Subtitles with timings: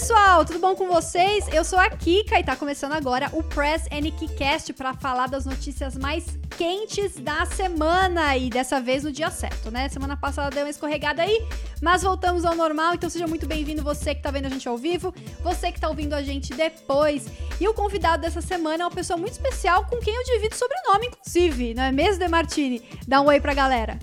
[0.00, 1.46] pessoal, tudo bom com vocês?
[1.52, 5.94] Eu sou a Kika e tá começando agora o Press NKcast para falar das notícias
[5.94, 6.24] mais
[6.56, 9.90] quentes da semana e dessa vez no dia certo, né?
[9.90, 11.46] Semana passada deu uma escorregada aí,
[11.82, 14.78] mas voltamos ao normal, então seja muito bem-vindo você que tá vendo a gente ao
[14.78, 17.26] vivo, você que tá ouvindo a gente depois.
[17.60, 21.08] E o convidado dessa semana é uma pessoa muito especial com quem eu divido sobrenome,
[21.08, 22.82] inclusive, não é mesmo, Demartini?
[23.06, 23.98] Dá um oi pra galera.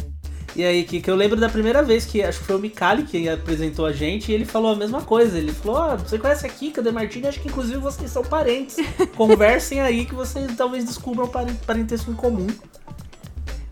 [0.56, 3.04] E aí, que, que eu lembro da primeira vez que acho que foi o Mikali
[3.04, 5.38] que apresentou a gente e ele falou a mesma coisa.
[5.38, 7.28] Ele falou: ah, você conhece a Kika De Martini?
[7.28, 8.78] Acho que inclusive vocês são parentes.
[9.16, 11.30] Conversem aí que vocês talvez descubram
[11.66, 12.48] parentesco em comum.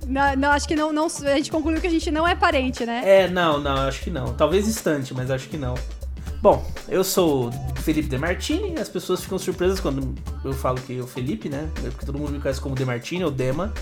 [0.05, 1.05] Não, não, acho que não, não.
[1.05, 3.01] A gente concluiu que a gente não é parente, né?
[3.03, 4.33] É, não, não, acho que não.
[4.33, 5.73] Talvez distante, mas acho que não.
[6.41, 11.07] Bom, eu sou Felipe De Martini, as pessoas ficam surpresas quando eu falo que o
[11.07, 11.67] Felipe, né?
[11.73, 13.73] Porque todo mundo me conhece como De Martini ou Dema.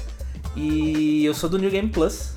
[0.55, 2.35] E eu sou do New Game Plus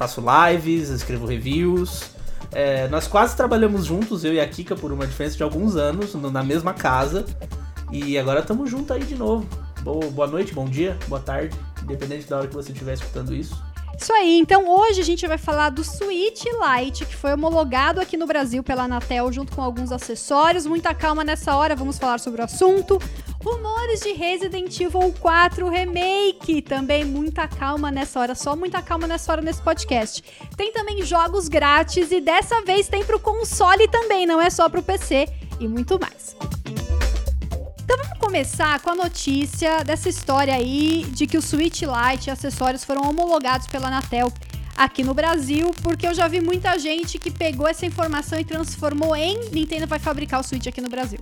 [0.00, 2.12] faço lives, escrevo reviews.
[2.52, 6.14] É, nós quase trabalhamos juntos, eu e a Kika, por uma diferença de alguns anos,
[6.14, 7.26] na mesma casa.
[7.92, 9.46] E agora estamos juntos aí de novo.
[9.82, 13.62] Boa noite, bom dia, boa tarde, independente da hora que você estiver escutando isso.
[13.98, 18.16] Isso aí, então hoje a gente vai falar do Switch Lite, que foi homologado aqui
[18.16, 20.64] no Brasil pela Anatel junto com alguns acessórios.
[20.64, 22.98] Muita calma nessa hora, vamos falar sobre o assunto.
[23.42, 26.60] Rumores de Resident Evil 4 Remake.
[26.60, 30.22] Também muita calma nessa hora, só muita calma nessa hora nesse podcast.
[30.56, 34.82] Tem também jogos grátis e dessa vez tem pro console também, não é só pro
[34.82, 35.26] PC
[35.58, 36.36] e muito mais.
[37.82, 42.30] Então vamos começar com a notícia dessa história aí de que o Switch Lite e
[42.30, 44.30] acessórios foram homologados pela Anatel
[44.76, 49.16] aqui no Brasil, porque eu já vi muita gente que pegou essa informação e transformou
[49.16, 51.20] em Nintendo vai fabricar o Switch aqui no Brasil.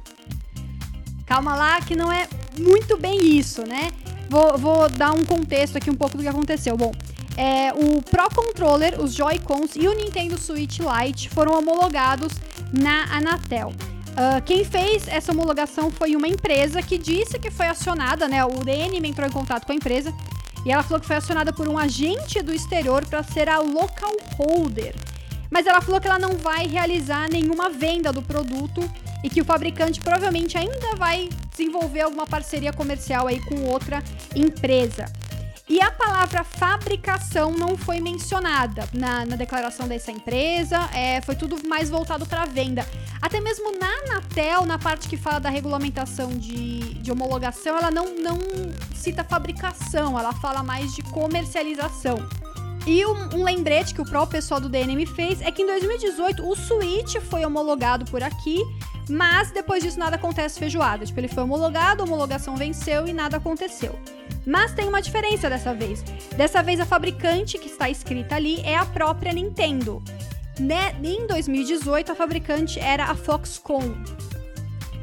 [1.29, 2.27] Calma lá, que não é
[2.59, 3.91] muito bem isso, né?
[4.31, 6.77] Vou, vou dar um contexto aqui um pouco do que aconteceu.
[6.77, 6.93] Bom,
[7.37, 12.33] é, o Pro Controller, os Joy-Cons e o Nintendo Switch Lite foram homologados
[12.73, 13.69] na Anatel.
[13.69, 18.45] Uh, quem fez essa homologação foi uma empresa que disse que foi acionada, né?
[18.45, 20.13] O DN entrou em contato com a empresa
[20.67, 24.17] e ela falou que foi acionada por um agente do exterior para ser a local
[24.37, 24.95] holder.
[25.51, 28.81] Mas ela falou que ela não vai realizar nenhuma venda do produto
[29.23, 34.03] e que o fabricante provavelmente ainda vai desenvolver alguma parceria comercial aí com outra
[34.35, 35.07] empresa.
[35.69, 41.59] E a palavra fabricação não foi mencionada na, na declaração dessa empresa, é, foi tudo
[41.69, 42.87] mais voltado para venda.
[43.21, 48.15] Até mesmo na Anatel, na parte que fala da regulamentação de, de homologação, ela não,
[48.19, 48.39] não
[48.95, 52.17] cita fabricação, ela fala mais de comercialização.
[52.89, 56.43] E um, um, lembrete que o próprio pessoal do DNM fez é que em 2018
[56.43, 58.65] o Switch foi homologado por aqui,
[59.11, 61.05] mas depois disso nada acontece feijoada.
[61.05, 63.99] Tipo, ele foi homologado, a homologação venceu e nada aconteceu.
[64.47, 66.03] Mas tem uma diferença dessa vez.
[66.35, 70.03] Dessa vez a fabricante que está escrita ali é a própria Nintendo.
[70.59, 70.97] Né?
[71.05, 74.03] Em 2018 a fabricante era a Foxconn.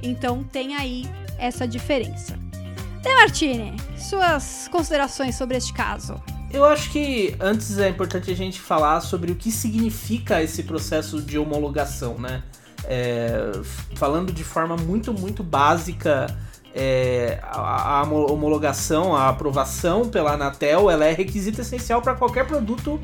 [0.01, 1.05] Então tem aí
[1.37, 2.35] essa diferença.
[3.03, 6.19] De Martini, suas considerações sobre este caso?
[6.55, 11.21] Eu acho que antes é importante a gente falar sobre o que significa esse processo
[11.21, 12.43] de homologação, né?
[12.85, 13.51] É,
[13.95, 16.27] falando de forma muito, muito básica,
[16.73, 23.01] é, a, a, homologação, a aprovação pela Anatel, ela é requisito essencial para qualquer produto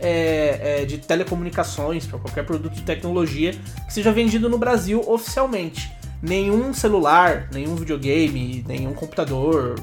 [0.00, 3.52] é, é, de telecomunicações, para qualquer produto de tecnologia
[3.86, 5.92] que seja vendido no Brasil oficialmente.
[6.22, 9.74] Nenhum celular, nenhum videogame, nenhum computador,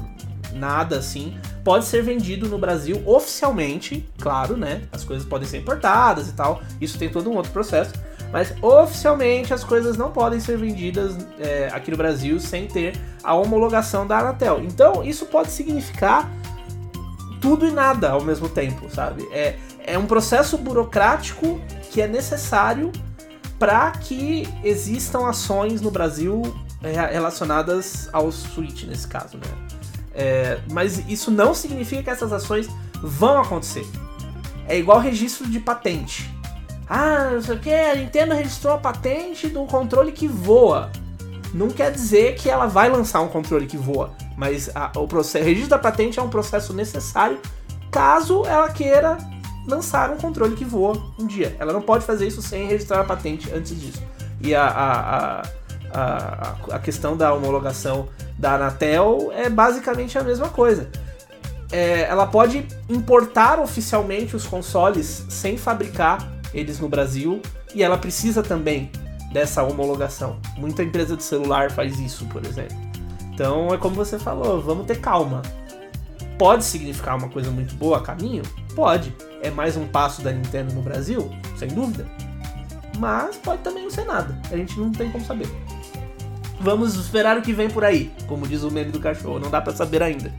[0.54, 4.84] nada assim, pode ser vendido no Brasil oficialmente, claro, né?
[4.92, 7.94] As coisas podem ser importadas e tal, isso tem todo um outro processo
[8.32, 13.34] mas oficialmente as coisas não podem ser vendidas é, aqui no Brasil sem ter a
[13.34, 14.62] homologação da Anatel.
[14.64, 16.32] Então isso pode significar
[17.42, 19.28] tudo e nada ao mesmo tempo, sabe?
[19.32, 21.60] É, é um processo burocrático
[21.92, 22.92] que é necessário
[23.60, 26.42] para que existam ações no Brasil
[26.82, 29.71] é, relacionadas ao Switch nesse caso, né?
[30.14, 32.70] É, mas isso não significa que essas ações
[33.02, 33.86] vão acontecer.
[34.68, 36.30] É igual registro de patente.
[36.88, 40.92] Ah, não sei o que, a Nintendo registrou a patente do controle que voa.
[41.54, 45.44] Não quer dizer que ela vai lançar um controle que voa, mas a, o, processo,
[45.46, 47.40] registro da patente é um processo necessário
[47.90, 49.18] caso ela queira
[49.68, 51.56] lançar um controle que voa um dia.
[51.60, 54.02] Ela não pode fazer isso sem registrar a patente antes disso.
[54.40, 55.44] E a, a, a,
[55.94, 58.08] a questão da homologação
[58.38, 60.90] da Anatel é basicamente a mesma coisa.
[61.72, 67.42] É, ela pode importar oficialmente os consoles sem fabricar eles no Brasil
[67.74, 68.92] e ela precisa também
[69.32, 70.38] dessa homologação.
[70.58, 72.76] Muita empresa de celular faz isso, por exemplo.
[73.34, 75.42] Então é como você falou, vamos ter calma.
[76.38, 78.44] Pode significar uma coisa muito boa a caminho?
[78.76, 79.16] Pode.
[79.42, 81.32] É mais um passo da Nintendo no Brasil?
[81.56, 82.06] Sem dúvida.
[82.98, 84.38] Mas pode também não ser nada.
[84.52, 85.48] A gente não tem como saber.
[86.62, 89.60] Vamos esperar o que vem por aí, como diz o meme do cachorro, não dá
[89.62, 90.34] para saber ainda.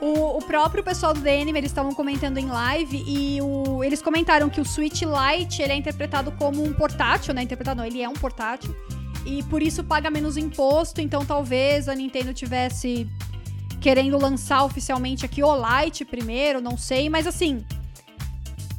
[0.00, 4.50] O, o, próprio pessoal do Anime, eles estavam comentando em live e o, eles comentaram
[4.50, 7.42] que o Switch Lite ele é interpretado como um portátil, né?
[7.42, 8.74] Interpretado não, ele é um portátil.
[9.24, 13.08] E por isso paga menos imposto, então talvez a Nintendo tivesse
[13.80, 17.64] querendo lançar oficialmente aqui o Lite primeiro, não sei, mas assim,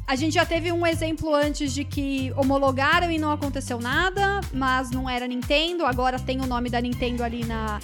[0.06, 4.90] a gente já teve um exemplo antes de que homologaram e não aconteceu nada, mas
[4.90, 7.80] não era Nintendo, agora tem o nome da Nintendo ali na,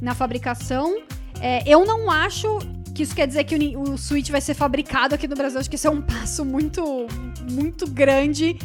[0.00, 1.02] na fabricação.
[1.40, 2.58] É, eu não acho
[2.94, 5.58] que isso quer dizer que o, o Switch vai ser fabricado aqui no Brasil.
[5.58, 7.06] Acho que isso é um passo muito,
[7.50, 8.58] muito grande.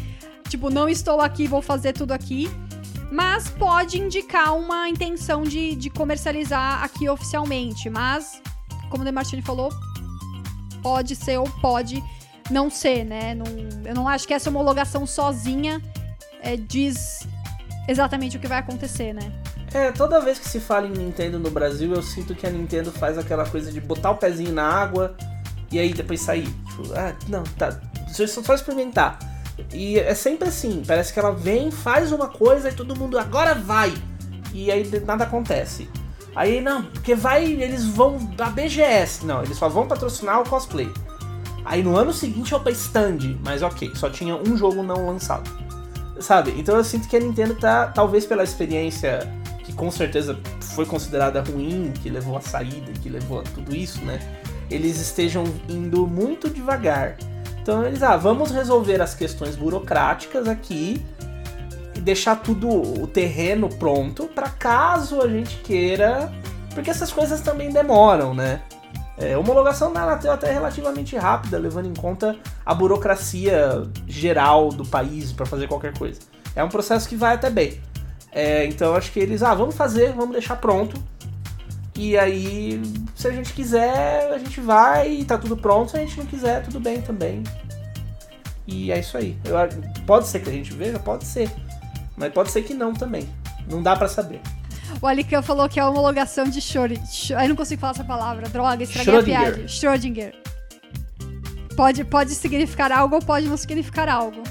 [0.50, 2.50] Tipo, não estou aqui, vou fazer tudo aqui
[3.12, 7.89] mas pode indicar uma intenção de, de comercializar aqui oficialmente.
[7.89, 8.42] Mas,
[8.89, 9.69] como o Demartini falou,
[10.81, 12.03] pode ser ou pode
[12.50, 13.36] não ser, né?
[13.36, 13.46] Não,
[13.86, 15.82] eu não acho que essa homologação sozinha
[16.42, 17.28] é, diz
[17.88, 19.32] exatamente o que vai acontecer, né?
[19.74, 22.92] É, toda vez que se fala em Nintendo no Brasil, eu sinto que a Nintendo
[22.92, 25.16] faz aquela coisa de botar o pezinho na água
[25.72, 26.48] e aí depois sair.
[26.48, 27.80] Tipo, ah, não, tá.
[28.18, 29.20] Eu só experimentar.
[29.74, 33.54] E é sempre assim, parece que ela vem, faz uma coisa e todo mundo agora
[33.54, 33.94] vai.
[34.54, 35.90] E aí nada acontece.
[36.36, 39.26] Aí não, porque vai, eles vão da BGS.
[39.26, 40.90] Não, eles só vão patrocinar o cosplay.
[41.68, 45.52] Aí no ano seguinte é o stand, mas ok, só tinha um jogo não lançado.
[46.18, 46.56] Sabe?
[46.58, 49.19] Então eu sinto que a Nintendo tá, talvez pela experiência
[49.66, 54.00] que com certeza foi considerada ruim, que levou a saída, que levou a tudo isso,
[54.06, 54.18] né?
[54.72, 57.18] Eles estejam indo muito devagar.
[57.62, 61.06] Então eles, ah, vamos resolver as questões burocráticas aqui
[61.94, 66.31] e deixar tudo o terreno pronto para caso a gente queira,
[66.74, 68.62] porque essas coisas também demoram, né?
[69.18, 75.31] É, homologação na Anatel até relativamente rápida, levando em conta a burocracia geral do país
[75.31, 76.19] para fazer qualquer coisa.
[76.56, 77.81] É um processo que vai até bem.
[78.31, 81.02] É, então acho que eles, ah, vamos fazer, vamos deixar pronto.
[81.96, 82.80] E aí,
[83.16, 85.90] se a gente quiser, a gente vai e tá tudo pronto.
[85.90, 87.44] Se a gente não quiser, tudo bem também.
[88.68, 89.36] E é isso aí.
[89.44, 89.56] Eu,
[90.06, 91.50] pode ser que a gente veja, pode ser.
[92.16, 93.28] Mas pode ser que não também.
[93.68, 94.42] Não dá para saber.
[95.01, 97.42] O Alican falou que é a homologação de Schrödinger.
[97.42, 98.50] Eu não consigo falar essa palavra.
[98.50, 99.68] Droga, estraguei a piada.
[99.68, 100.34] Schrödinger.
[101.75, 104.42] Pode, pode significar algo ou pode não significar algo.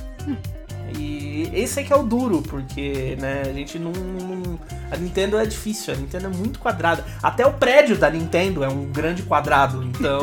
[0.96, 4.58] E esse é que é o duro, porque né, a gente não, não,
[4.90, 7.04] A Nintendo é difícil, a Nintendo é muito quadrada.
[7.22, 10.20] Até o prédio da Nintendo é um grande quadrado, então.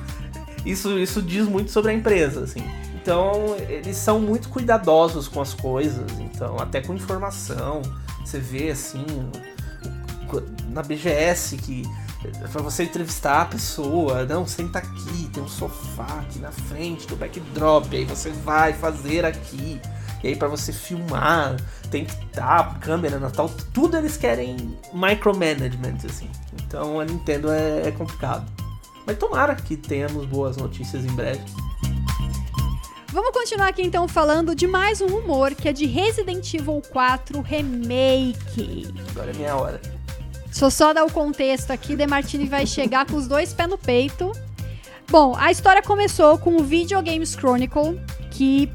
[0.64, 2.62] isso, isso diz muito sobre a empresa, assim.
[2.94, 7.82] Então, eles são muito cuidadosos com as coisas, então, até com informação.
[8.30, 9.04] Você vê assim,
[10.68, 11.82] na BGS que
[12.52, 17.16] para você entrevistar a pessoa, não, senta aqui, tem um sofá aqui na frente do
[17.16, 19.80] backdrop, aí você vai fazer aqui.
[20.22, 21.56] E aí para você filmar,
[21.90, 26.30] tem que estar câmera na tal, tudo eles querem micromanagement assim.
[26.62, 28.48] Então a Nintendo é, é complicado.
[29.04, 31.42] Mas tomara que tenhamos boas notícias em breve.
[33.12, 37.40] Vamos continuar aqui então falando de mais um rumor que é de Resident Evil 4
[37.40, 38.86] Remake.
[39.10, 39.80] Agora é minha hora.
[40.46, 43.76] Deixa eu só dar o contexto aqui, Demartini vai chegar com os dois pés no
[43.76, 44.30] peito.
[45.08, 48.70] Bom, a história começou com o Video Games Chronicle, que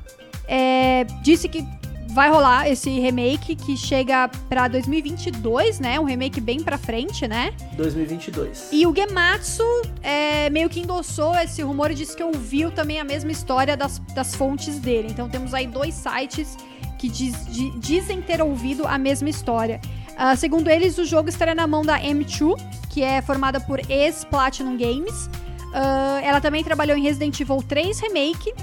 [0.49, 1.65] é, disse que
[2.15, 5.99] vai rolar esse remake que chega pra 2022, né?
[5.99, 7.53] Um remake bem pra frente, né?
[7.73, 8.69] 2022.
[8.71, 9.61] E o Gematsu
[10.01, 13.99] é, meio que endossou esse rumor e disse que ouviu também a mesma história das,
[14.15, 15.09] das fontes dele.
[15.11, 16.57] Então temos aí dois sites
[16.97, 19.81] que diz, di, dizem ter ouvido a mesma história.
[20.11, 22.55] Uh, segundo eles, o jogo estará na mão da M2,
[22.89, 25.27] que é formada por ex-Platinum Games.
[25.65, 28.53] Uh, ela também trabalhou em Resident Evil 3 Remake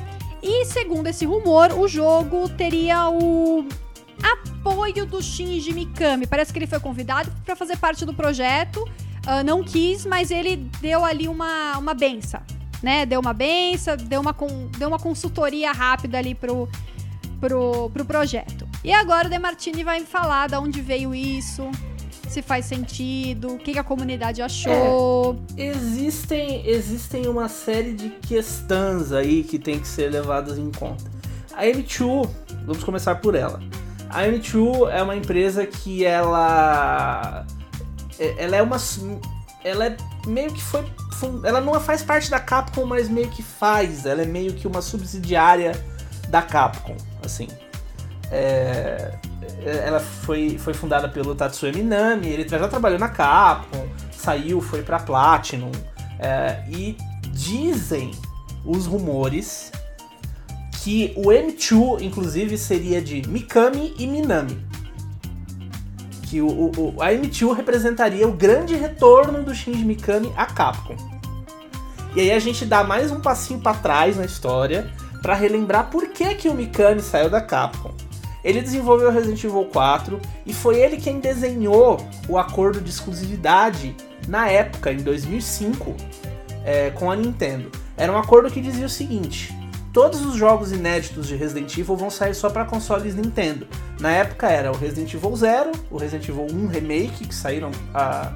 [0.43, 3.65] e segundo esse rumor, o jogo teria o
[4.23, 6.27] apoio do Shinji Mikami.
[6.27, 8.83] Parece que ele foi convidado para fazer parte do projeto.
[9.25, 12.41] Uh, não quis, mas ele deu ali uma, uma benção,
[12.83, 13.07] né?
[13.07, 14.35] Deu uma benção, deu uma,
[14.77, 16.69] deu uma consultoria rápida ali pro,
[17.41, 18.67] pro, pro projeto.
[18.83, 21.71] E agora o Demartini vai falar de onde veio isso,
[22.33, 25.39] se faz sentido, o que, a comunidade achou.
[25.57, 31.05] É, existem, existem uma série de questões aí que tem que ser levadas em conta.
[31.55, 32.29] A M2,
[32.65, 33.61] vamos começar por ela.
[34.09, 37.47] A M2 é uma empresa que ela
[38.19, 38.79] é, ela é uma
[39.65, 39.97] ela é
[40.27, 40.85] meio que foi
[41.45, 44.07] ela não faz parte da Capcom, mas meio que faz.
[44.07, 45.73] Ela é meio que uma subsidiária
[46.29, 47.47] da Capcom, assim.
[48.29, 49.13] É,
[49.65, 54.99] ela foi, foi fundada pelo Tatsuya Minami, ele já trabalhou na Capcom, saiu, foi pra
[54.99, 55.73] Platinum,
[56.19, 56.97] é, e
[57.31, 58.11] dizem
[58.65, 59.73] os rumores
[60.83, 64.59] que o M2, inclusive, seria de Mikami e Minami.
[66.25, 70.97] que o, o, a M2 representaria o grande retorno do Shinji Mikami à Capcom.
[72.17, 74.91] E aí a gente dá mais um passinho para trás na história
[75.23, 77.95] para relembrar por que, que o Mikami saiu da Capcom.
[78.45, 83.95] Ele desenvolveu Resident Evil 4 e foi ele quem desenhou o acordo de exclusividade
[84.29, 85.95] na época, em 2005,
[86.65, 87.71] é, com a Nintendo.
[87.97, 89.57] Era um acordo que dizia o seguinte:
[89.93, 93.67] todos os jogos inéditos de Resident Evil vão sair só para consoles Nintendo.
[94.01, 98.33] Na época era o Resident Evil 0, o Resident Evil 1 Remake, que saíram há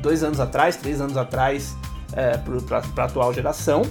[0.00, 1.76] dois anos atrás, três anos atrás,
[2.14, 3.82] é, para a atual geração,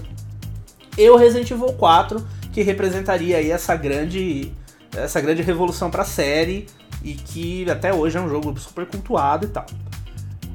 [0.98, 4.52] e o Resident Evil 4, que representaria aí essa grande,
[4.96, 6.68] essa grande revolução para a série
[7.04, 9.66] e que até hoje é um jogo super cultuado e tal.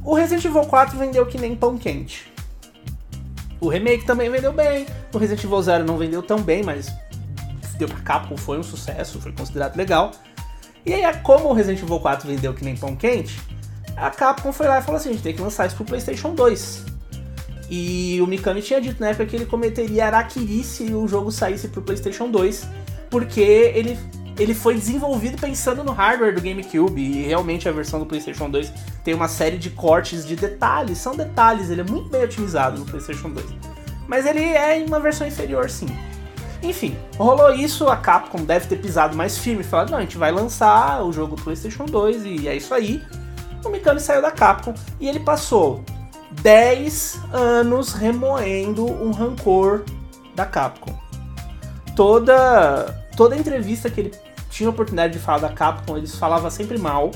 [0.04, 2.32] O Resident Evil 4 vendeu que nem pão quente.
[3.60, 4.86] O remake também vendeu bem.
[5.12, 6.92] O Resident Evil 0 não vendeu tão bem, mas
[7.78, 10.12] deu pra Capcom, foi um sucesso, foi considerado legal.
[10.84, 13.40] E aí, como o Resident Evil 4 vendeu que nem pão quente,
[13.96, 16.34] a Capcom foi lá e falou assim: a gente tem que lançar isso pro PlayStation
[16.34, 16.84] 2.
[17.68, 21.66] E o Mikami tinha dito na época que ele cometeria araquiri se o jogo saísse
[21.68, 22.68] pro PlayStation 2,
[23.10, 23.98] porque ele
[24.38, 28.72] ele foi desenvolvido pensando no hardware do GameCube e realmente a versão do PlayStation 2
[29.02, 32.84] tem uma série de cortes de detalhes, são detalhes, ele é muito bem otimizado no
[32.84, 33.46] PlayStation 2.
[34.06, 35.88] Mas ele é uma versão inferior, sim.
[36.62, 40.18] Enfim, rolou isso, a Capcom deve ter pisado mais firme e falado: não, a gente
[40.18, 43.02] vai lançar o jogo PlayStation 2 e é isso aí.
[43.64, 45.84] O Mikami saiu da Capcom e ele passou
[46.42, 49.84] 10 anos remoendo um rancor
[50.34, 50.96] da Capcom.
[51.94, 54.25] Toda toda entrevista que ele
[54.56, 57.10] tinha a oportunidade de falar da Capcom, eles falavam sempre mal.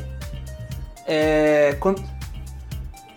[1.07, 2.05] É, quando,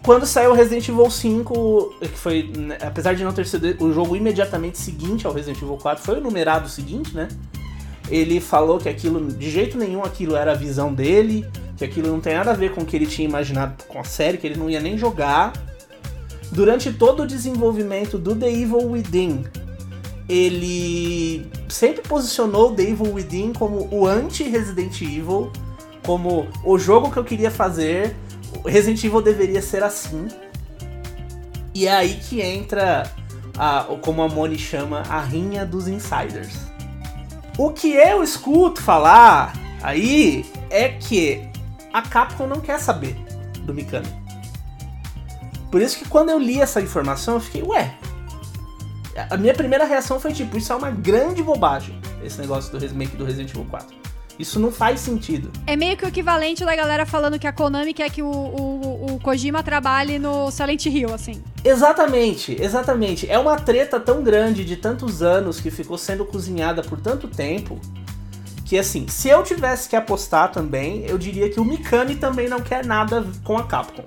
[0.02, 4.16] quando saiu Resident Evil 5, que foi, né, apesar de não ter sido o jogo
[4.16, 7.28] imediatamente seguinte ao Resident Evil 4, foi o numerado seguinte, né?
[8.10, 12.22] Ele falou que aquilo, de jeito nenhum, aquilo era a visão dele, que aquilo não
[12.22, 14.58] tem nada a ver com o que ele tinha imaginado com a série, que ele
[14.58, 15.52] não ia nem jogar.
[16.50, 19.44] Durante todo o desenvolvimento do The Evil Within,
[20.28, 25.52] ele sempre posicionou The Evil Within como o anti-Resident Evil,
[26.06, 28.16] como o jogo que eu queria fazer,
[28.66, 30.28] Resident Evil deveria ser assim.
[31.74, 33.12] E é aí que entra,
[33.58, 36.56] a, como a Moni chama, a rinha dos insiders.
[37.58, 41.48] O que eu escuto falar aí é que
[41.92, 43.16] a Capcom não quer saber
[43.62, 44.08] do Mikami.
[45.72, 47.96] Por isso que quando eu li essa informação eu fiquei, ué,
[49.30, 53.16] a minha primeira reação foi tipo, isso é uma grande bobagem, esse negócio do remake
[53.16, 54.04] do Resident Evil 4.
[54.38, 55.52] Isso não faz sentido.
[55.68, 59.14] É meio que o equivalente da galera falando que a Konami quer que o, o,
[59.14, 61.44] o Kojima trabalhe no Silent Hill, assim.
[61.64, 63.30] Exatamente, exatamente.
[63.30, 67.80] É uma treta tão grande de tantos anos que ficou sendo cozinhada por tanto tempo
[68.66, 72.60] que assim, se eu tivesse que apostar também, eu diria que o Mikami também não
[72.60, 74.04] quer nada com a Capcom.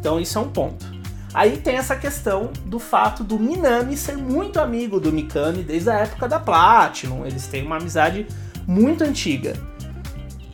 [0.00, 0.89] Então isso é um ponto.
[1.32, 5.98] Aí tem essa questão do fato do Minami ser muito amigo do Mikami desde a
[6.00, 7.24] época da Platinum.
[7.24, 8.26] Eles têm uma amizade
[8.66, 9.54] muito antiga.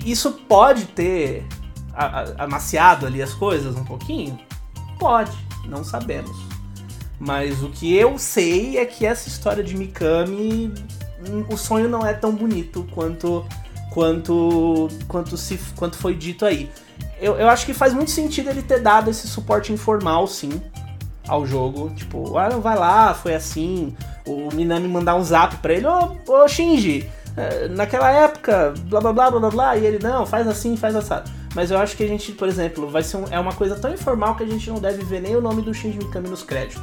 [0.05, 1.47] Isso pode ter
[2.39, 4.39] amaciado ali as coisas um pouquinho?
[4.99, 6.37] Pode, não sabemos.
[7.19, 10.73] Mas o que eu sei é que essa história de Mikami,
[11.27, 13.47] hum, o sonho não é tão bonito quanto
[13.91, 16.71] quanto quanto se quanto foi dito aí
[17.21, 20.61] eu, eu acho que faz muito sentido ele ter dado esse suporte informal, sim,
[21.27, 21.91] ao jogo.
[21.95, 23.95] Tipo, ah, não vai lá, foi assim.
[24.27, 29.13] O Minami mandar um zap pra ele, ô, ô Shinji, eh, naquela época, blá blá
[29.13, 31.31] blá blá blá, e ele, não, faz assim, faz assado.
[31.55, 33.93] Mas eu acho que a gente, por exemplo, vai ser um, é uma coisa tão
[33.93, 36.83] informal que a gente não deve ver nem o nome do Shinji Mikami nos créditos.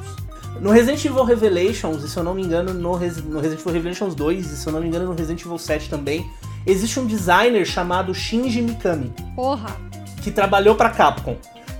[0.61, 3.73] No Resident Evil Revelations, e se eu não me engano, no, Res, no Resident Evil
[3.73, 6.29] Revelations 2, e se eu não me engano, no Resident Evil 7 também,
[6.65, 9.11] existe um designer chamado Shinji Mikami.
[9.35, 9.75] Porra!
[10.23, 11.37] Que trabalhou para Capcom.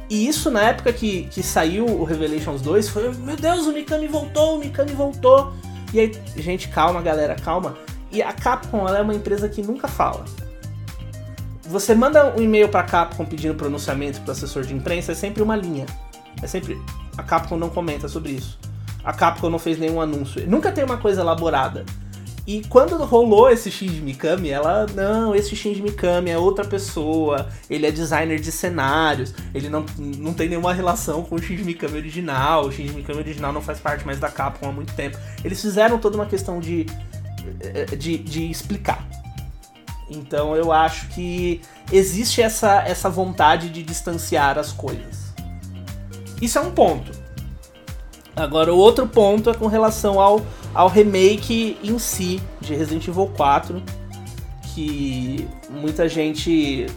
[0.10, 4.08] E isso na época que, que saiu o Revelations 2 foi, meu Deus, o Mikami
[4.08, 5.54] voltou, o Mikami voltou.
[5.94, 7.76] E aí, gente, calma, galera, calma.
[8.12, 10.26] E a Capcom ela é uma empresa que nunca fala.
[11.64, 15.56] Você manda um e-mail para Capcom pedindo pronunciamento para assessor de imprensa, é sempre uma
[15.56, 15.86] linha.
[16.42, 16.80] É sempre
[17.18, 18.60] a Capcom não comenta sobre isso.
[19.04, 20.46] A Capcom não fez nenhum anúncio.
[20.48, 21.86] Nunca tem uma coisa elaborada.
[22.46, 27.86] E quando rolou esse Shinji Mikami, ela, não, esse Shinji Mikami é outra pessoa, ele
[27.86, 32.66] é designer de cenários, ele não, não tem nenhuma relação com o Shinji Mikami original,
[32.66, 35.18] o Shinji Mikami original não faz parte mais da Capcom há muito tempo.
[35.42, 36.86] Eles fizeram toda uma questão de,
[37.98, 39.08] de, de explicar.
[40.10, 45.34] Então eu acho que existe essa, essa vontade de distanciar as coisas.
[46.42, 47.24] Isso é um ponto.
[48.36, 50.42] Agora, o outro ponto é com relação ao,
[50.74, 53.82] ao remake em si de Resident Evil 4,
[54.74, 56.88] que muita gente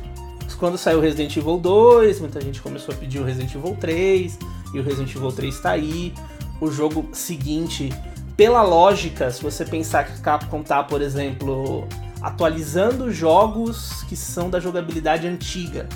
[0.58, 4.38] quando saiu Resident Evil 2, muita gente começou a pedir o Resident Evil 3,
[4.72, 6.14] e o Resident Evil 3 tá aí.
[6.60, 7.92] O jogo seguinte,
[8.36, 11.86] pela lógica, se você pensar que Capcom tá, por exemplo,
[12.22, 15.86] atualizando jogos que são da jogabilidade antiga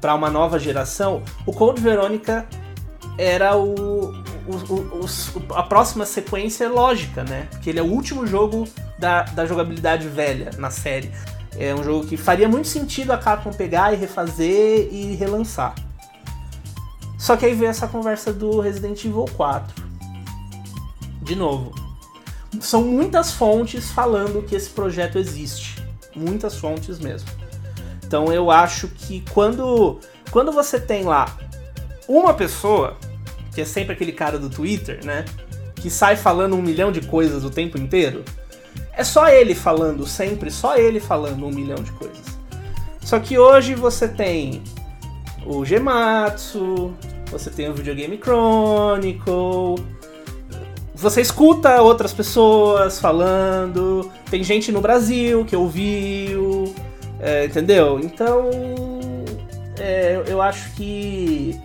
[0.00, 2.46] para uma nova geração, o Code Veronica
[3.18, 4.12] era o,
[5.54, 7.48] a próxima sequência lógica, né?
[7.50, 8.66] Porque ele é o último jogo
[8.98, 11.10] da, da jogabilidade velha na série.
[11.56, 15.74] É um jogo que faria muito sentido a Capcom pegar e refazer e relançar.
[17.18, 19.84] Só que aí veio essa conversa do Resident Evil 4.
[21.22, 21.72] De novo,
[22.60, 25.80] são muitas fontes falando que esse projeto existe.
[26.16, 27.28] Muitas fontes mesmo.
[28.04, 29.98] Então eu acho que quando,
[30.30, 31.34] quando você tem lá
[32.08, 32.96] uma pessoa,
[33.54, 35.24] que é sempre aquele cara do Twitter, né?
[35.76, 38.24] Que sai falando um milhão de coisas o tempo inteiro.
[38.94, 42.38] É só ele falando sempre, só ele falando um milhão de coisas.
[43.00, 44.62] Só que hoje você tem
[45.44, 46.94] o Gematsu,
[47.30, 49.84] você tem o Videogame Chronicle,
[50.94, 56.72] você escuta outras pessoas falando, tem gente no Brasil que ouviu,
[57.18, 57.98] é, entendeu?
[57.98, 58.50] Então,
[59.78, 61.60] é, eu acho que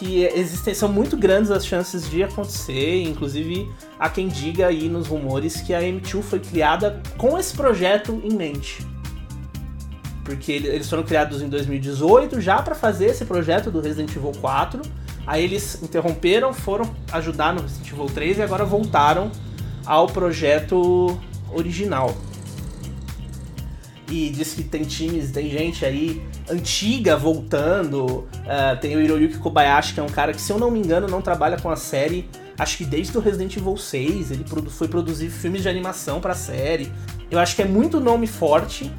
[0.00, 5.06] que existem são muito grandes as chances de acontecer, inclusive há quem diga aí nos
[5.06, 8.84] rumores que a M2 foi criada com esse projeto em mente
[10.30, 14.80] porque eles foram criados em 2018 já para fazer esse projeto do Resident Evil 4.
[15.26, 19.32] Aí eles interromperam, foram ajudar no Resident Evil 3 e agora voltaram
[19.84, 21.18] ao projeto
[21.52, 22.16] original.
[24.08, 28.06] E diz que tem times, tem gente aí antiga voltando.
[28.06, 31.06] Uh, tem o Hiroyuki Kobayashi, que é um cara que, se eu não me engano,
[31.06, 32.28] não trabalha com a série.
[32.58, 36.92] Acho que desde o Resident Evil 6 ele foi produzir filmes de animação pra série.
[37.30, 38.90] Eu acho que é muito nome forte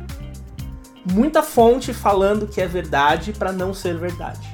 [1.06, 4.48] muita fonte falando que é verdade para não ser verdade.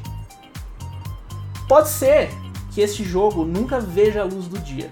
[1.68, 2.30] Pode ser
[2.72, 4.92] que esse jogo nunca veja a luz do dia.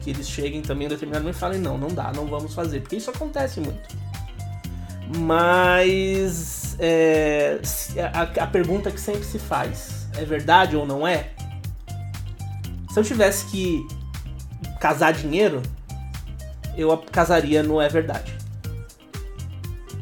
[0.00, 2.80] Que eles cheguem também em determinado momento e falem, não, não dá, não vamos fazer.
[2.80, 3.96] Porque isso acontece muito.
[5.18, 7.58] Mas é,
[8.12, 11.30] a, a pergunta que sempre se faz, é verdade ou não é?
[12.90, 13.86] Se eu tivesse que
[14.80, 15.62] casar dinheiro,
[16.76, 18.34] eu casaria no é verdade.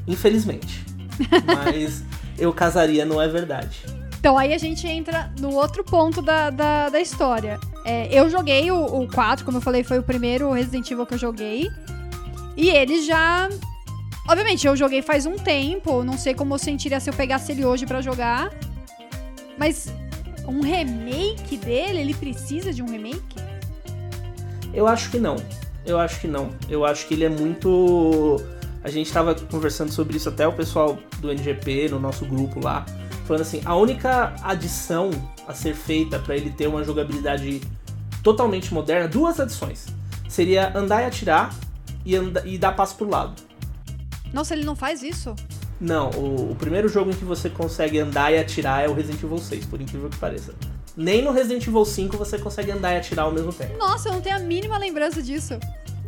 [0.07, 0.85] Infelizmente.
[1.47, 2.03] Mas
[2.39, 3.85] eu casaria, não é verdade.
[4.19, 7.59] Então aí a gente entra no outro ponto da, da, da história.
[7.85, 11.15] É, eu joguei o, o 4, como eu falei, foi o primeiro Resident Evil que
[11.15, 11.71] eu joguei.
[12.57, 13.49] E ele já.
[14.27, 16.03] Obviamente, eu joguei faz um tempo.
[16.03, 18.53] Não sei como eu sentiria se eu pegasse ele hoje para jogar.
[19.59, 19.93] Mas
[20.47, 23.37] um remake dele, ele precisa de um remake?
[24.73, 25.37] Eu acho que não.
[25.87, 26.51] Eu acho que não.
[26.69, 28.41] Eu acho que ele é muito
[28.85, 32.85] a gente estava conversando sobre isso até o pessoal do NGP no nosso grupo lá,
[33.25, 35.11] falando assim, a única adição
[35.49, 37.63] a ser feita para ele ter uma jogabilidade
[38.23, 39.87] totalmente moderna, duas adições,
[40.29, 41.55] seria andar e atirar
[42.05, 43.43] e, andar, e dar passo pro lado.
[44.35, 45.35] Nossa, ele não faz isso?
[45.81, 49.23] Não, o, o, primeiro jogo em que você consegue andar e atirar é o Resident
[49.23, 50.53] Evil 6, por incrível que pareça.
[50.97, 53.79] Nem no Resident Evil 5 você consegue andar e atirar ao mesmo tempo.
[53.79, 55.55] Nossa, eu não tenho a mínima lembrança disso.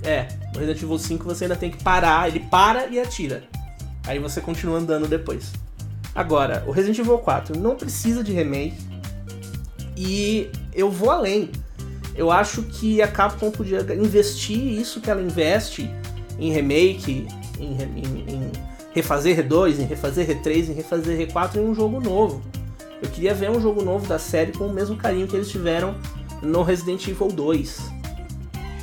[0.03, 3.45] É, no Resident Evil 5 você ainda tem que parar, ele para e atira.
[4.05, 5.53] Aí você continua andando depois.
[6.13, 8.77] Agora, o Resident Evil 4 não precisa de remake.
[9.97, 11.51] E eu vou além.
[12.17, 15.89] Eu acho que a Capcom podia investir isso que ela investe
[16.39, 18.53] em remake, em, em, em
[18.95, 22.43] refazer R2, em refazer R3, em refazer R4 em um jogo novo.
[23.03, 25.95] Eu queria ver um jogo novo da série com o mesmo carinho que eles tiveram
[26.43, 27.97] no Resident Evil 2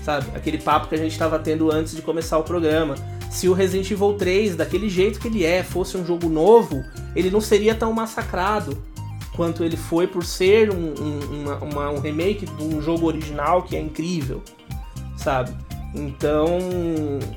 [0.04, 0.28] sabe?
[0.36, 2.96] Aquele papo que a gente estava tendo antes de começar o programa.
[3.32, 6.84] Se o Resident Evil 3, daquele jeito que ele é, fosse um jogo novo,
[7.16, 8.78] ele não seria tão massacrado
[9.36, 13.64] quanto ele foi por ser um, um, uma, uma, um remake de um jogo original
[13.64, 14.44] que é incrível,
[15.18, 15.52] sabe?
[15.94, 16.60] Então,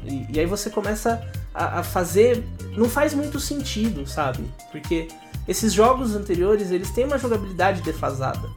[0.04, 1.22] e, e aí você começa
[1.54, 2.42] a, a, fazer,
[2.76, 4.44] não faz muito sentido, sabe?
[4.72, 5.08] Porque
[5.46, 8.48] esses jogos anteriores eles têm uma jogabilidade defasada.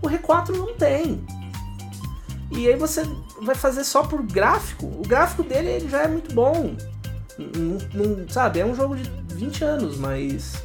[0.00, 1.24] O R4 não tem.
[2.50, 3.02] E aí você
[3.42, 4.86] vai fazer só por gráfico.
[4.86, 6.76] O gráfico dele ele já é muito bom.
[7.36, 10.62] Não, não, sabe, é um jogo de 20 anos, mas.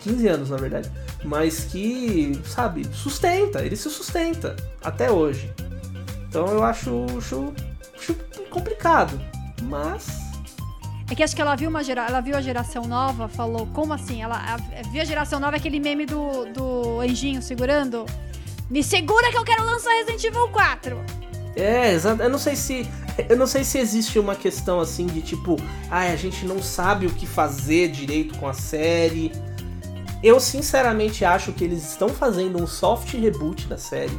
[0.00, 0.90] 15 anos na verdade.
[1.24, 5.52] Mas que, sabe, sustenta, ele se sustenta até hoje.
[6.28, 7.52] Então eu acho, acho,
[8.00, 8.14] acho
[8.50, 9.20] complicado.
[9.62, 10.08] Mas.
[11.10, 12.06] É que acho que ela viu uma gera...
[12.06, 14.22] ela viu a geração nova, falou, como assim?
[14.22, 14.56] Ela
[14.92, 18.06] viu a geração nova, aquele meme do, do anjinho segurando
[18.70, 21.04] me segura que eu quero lançar Resident Evil 4.
[21.56, 22.22] É, exato.
[22.22, 22.88] Eu não sei se.
[23.28, 25.56] Eu não sei se existe uma questão assim de tipo,
[25.90, 29.32] ah, a gente não sabe o que fazer direito com a série.
[30.22, 34.16] Eu sinceramente acho que eles estão fazendo um soft reboot da série.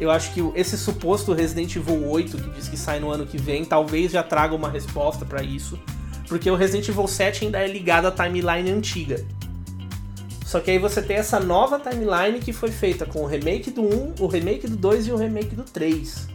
[0.00, 3.36] Eu acho que esse suposto Resident Evil 8 que diz que sai no ano que
[3.36, 5.78] vem, talvez já traga uma resposta para isso,
[6.26, 9.22] porque o Resident Evil 7 ainda é ligado à timeline antiga.
[10.46, 13.82] Só que aí você tem essa nova timeline que foi feita com o remake do
[13.82, 16.28] 1, o remake do 2 e o remake do 3.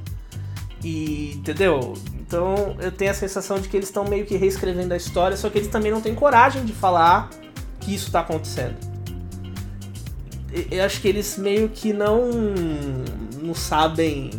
[0.84, 1.94] E, entendeu?
[2.22, 5.50] Então eu tenho a sensação de que eles estão meio que reescrevendo a história, só
[5.50, 7.30] que eles também não têm coragem de falar
[7.80, 8.76] que isso está acontecendo.
[10.72, 12.30] Eu acho que eles meio que não
[13.46, 14.32] não sabem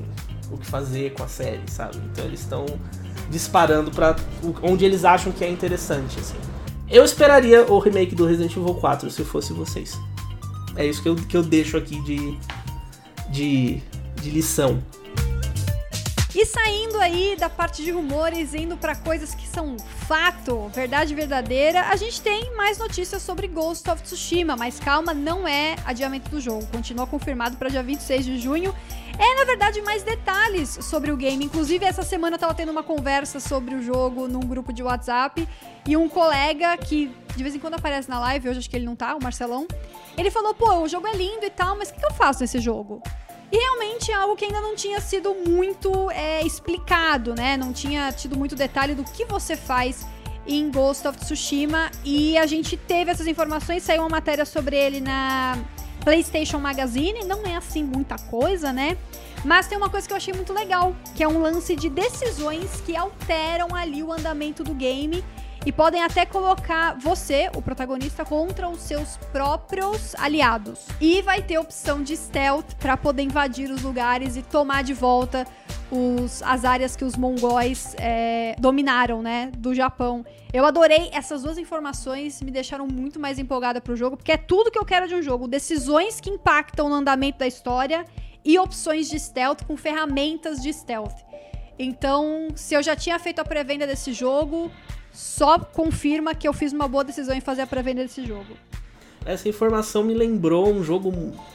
[0.50, 1.96] o que fazer com a série, sabe?
[2.12, 2.66] Então eles estão
[3.30, 4.16] disparando para
[4.62, 6.36] onde eles acham que é interessante, assim.
[6.88, 9.98] Eu esperaria o remake do Resident Evil 4 se fosse vocês.
[10.76, 12.38] É isso que eu, que eu deixo aqui de,
[13.30, 13.82] de,
[14.20, 14.80] de lição.
[16.38, 19.74] E saindo aí da parte de rumores, indo para coisas que são
[20.06, 25.48] fato, verdade verdadeira, a gente tem mais notícias sobre Ghost of Tsushima, mas calma, não
[25.48, 26.66] é adiamento do jogo.
[26.66, 28.74] Continua confirmado para dia 26 de junho.
[29.18, 31.42] É, na verdade, mais detalhes sobre o game.
[31.42, 35.48] Inclusive, essa semana eu tava tendo uma conversa sobre o jogo num grupo de WhatsApp
[35.88, 38.84] e um colega que de vez em quando aparece na live, hoje acho que ele
[38.84, 39.66] não tá, o Marcelão,
[40.18, 42.42] ele falou: pô, o jogo é lindo e tal, mas o que, que eu faço
[42.42, 43.02] nesse jogo?
[43.50, 47.56] E realmente é algo que ainda não tinha sido muito é, explicado, né?
[47.56, 50.06] Não tinha tido muito detalhe do que você faz
[50.46, 51.90] em Ghost of Tsushima.
[52.04, 55.58] E a gente teve essas informações, saiu uma matéria sobre ele na
[56.02, 57.24] PlayStation Magazine.
[57.24, 58.96] Não é assim muita coisa, né?
[59.44, 62.80] Mas tem uma coisa que eu achei muito legal, que é um lance de decisões
[62.80, 65.22] que alteram ali o andamento do game
[65.66, 70.86] e podem até colocar você, o protagonista, contra os seus próprios aliados.
[71.00, 75.44] E vai ter opção de stealth para poder invadir os lugares e tomar de volta
[75.90, 80.24] os, as áreas que os mongóis é, dominaram, né, do Japão.
[80.52, 84.70] Eu adorei essas duas informações, me deixaram muito mais empolgada pro jogo, porque é tudo
[84.70, 88.04] que eu quero de um jogo: decisões que impactam no andamento da história
[88.44, 91.26] e opções de stealth com ferramentas de stealth.
[91.78, 94.70] Então, se eu já tinha feito a pré-venda desse jogo,
[95.16, 98.54] só confirma que eu fiz uma boa decisão em fazer a pré-venda desse jogo.
[99.24, 101.10] Essa informação me lembrou um jogo.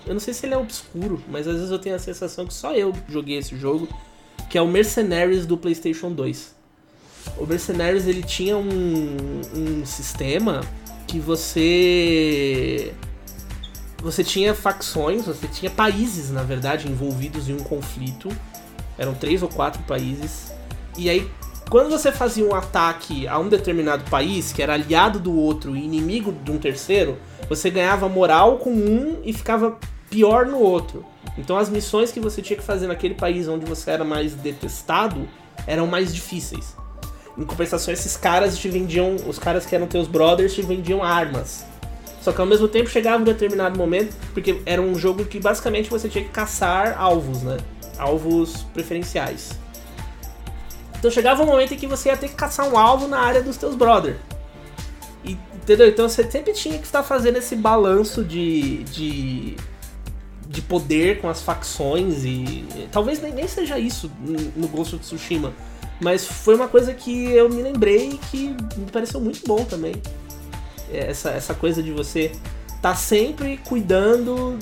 [0.05, 2.53] Eu não sei se ele é obscuro, mas às vezes eu tenho a sensação que
[2.55, 3.87] só eu joguei esse jogo,
[4.49, 6.55] que é o Mercenaries do PlayStation 2.
[7.37, 10.61] O Mercenaries ele tinha um, um sistema
[11.07, 12.91] que você
[14.01, 18.27] você tinha facções, você tinha países, na verdade, envolvidos em um conflito.
[18.97, 20.51] Eram três ou quatro países.
[20.97, 21.29] E aí
[21.69, 25.83] quando você fazia um ataque a um determinado país, que era aliado do outro e
[25.83, 29.77] inimigo de um terceiro, você ganhava moral com um e ficava
[30.09, 31.05] pior no outro.
[31.37, 35.27] Então as missões que você tinha que fazer naquele país onde você era mais detestado
[35.65, 36.75] eram mais difíceis.
[37.37, 41.65] Em compensação, esses caras te vendiam, os caras que eram teus brothers te vendiam armas.
[42.21, 45.89] Só que ao mesmo tempo chegava um determinado momento, porque era um jogo que basicamente
[45.89, 47.57] você tinha que caçar alvos, né?
[47.97, 49.60] Alvos preferenciais.
[51.01, 53.41] Então chegava um momento em que você ia ter que caçar um alvo na área
[53.41, 54.17] dos teus brother.
[55.25, 55.87] E, entendeu?
[55.87, 59.57] Então você sempre tinha que estar fazendo esse balanço de, de,
[60.47, 62.67] de poder com as facções e.
[62.91, 64.11] Talvez nem, nem seja isso
[64.55, 65.51] no Ghost of Tsushima.
[65.99, 69.95] Mas foi uma coisa que eu me lembrei que me pareceu muito bom também.
[70.91, 72.31] É, essa, essa coisa de você
[72.79, 74.59] tá sempre cuidando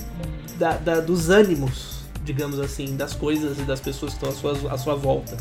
[0.58, 4.74] da, da, dos ânimos, digamos assim, das coisas e das pessoas que estão à sua,
[4.74, 5.36] à sua volta.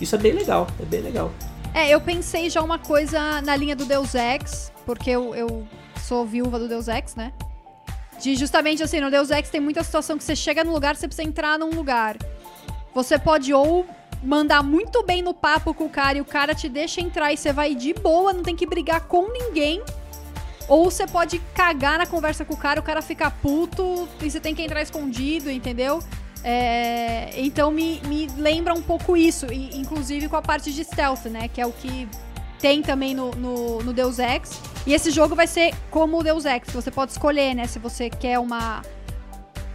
[0.00, 1.30] Isso é bem legal, é bem legal.
[1.74, 5.66] É, eu pensei já uma coisa na linha do Deus Ex, porque eu, eu
[6.02, 7.32] sou viúva do Deus Ex, né?
[8.20, 11.08] De justamente assim, no Deus Ex tem muita situação que você chega num lugar, você
[11.08, 12.16] precisa entrar num lugar.
[12.94, 13.86] Você pode ou
[14.22, 17.36] mandar muito bem no papo com o cara e o cara te deixa entrar e
[17.36, 19.82] você vai de boa, não tem que brigar com ninguém.
[20.68, 24.38] Ou você pode cagar na conversa com o cara, o cara fica puto e você
[24.38, 26.00] tem que entrar escondido, entendeu?
[26.44, 31.26] É, então me, me lembra um pouco isso, e, inclusive com a parte de stealth,
[31.26, 31.48] né?
[31.48, 32.08] Que é o que
[32.58, 34.60] tem também no, no, no, Deus Ex.
[34.86, 37.66] E esse jogo vai ser como o Deus Ex, você pode escolher, né?
[37.66, 38.82] Se você quer uma,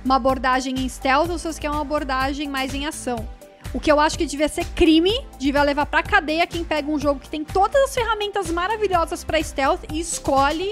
[0.03, 3.27] uma abordagem em stealth ou se você quer uma abordagem mais em ação.
[3.73, 6.97] O que eu acho que devia ser crime, devia levar pra cadeia quem pega um
[6.97, 10.71] jogo que tem todas as ferramentas maravilhosas para stealth e escolhe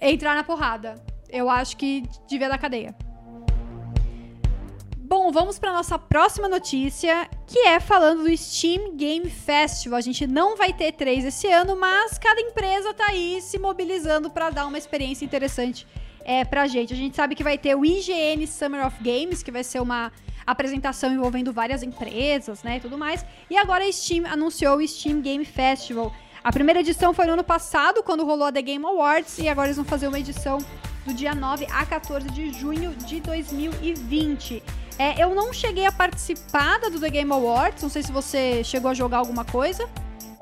[0.00, 0.94] entrar na porrada.
[1.28, 2.94] Eu acho que devia dar cadeia.
[5.10, 9.98] Bom, vamos para nossa próxima notícia, que é falando do Steam Game Festival.
[9.98, 14.30] A gente não vai ter três esse ano, mas cada empresa tá aí se mobilizando
[14.30, 15.84] para dar uma experiência interessante
[16.24, 16.94] é, pra gente.
[16.94, 20.12] A gente sabe que vai ter o IGN Summer of Games, que vai ser uma
[20.46, 23.26] apresentação envolvendo várias empresas, né, e tudo mais.
[23.50, 26.14] E agora a Steam anunciou o Steam Game Festival.
[26.44, 29.66] A primeira edição foi no ano passado, quando rolou a The Game Awards, e agora
[29.66, 30.58] eles vão fazer uma edição
[31.04, 34.62] do dia 9 a 14 de junho de 2020.
[35.00, 38.90] É, eu não cheguei a participar do The Game Awards, não sei se você chegou
[38.90, 39.88] a jogar alguma coisa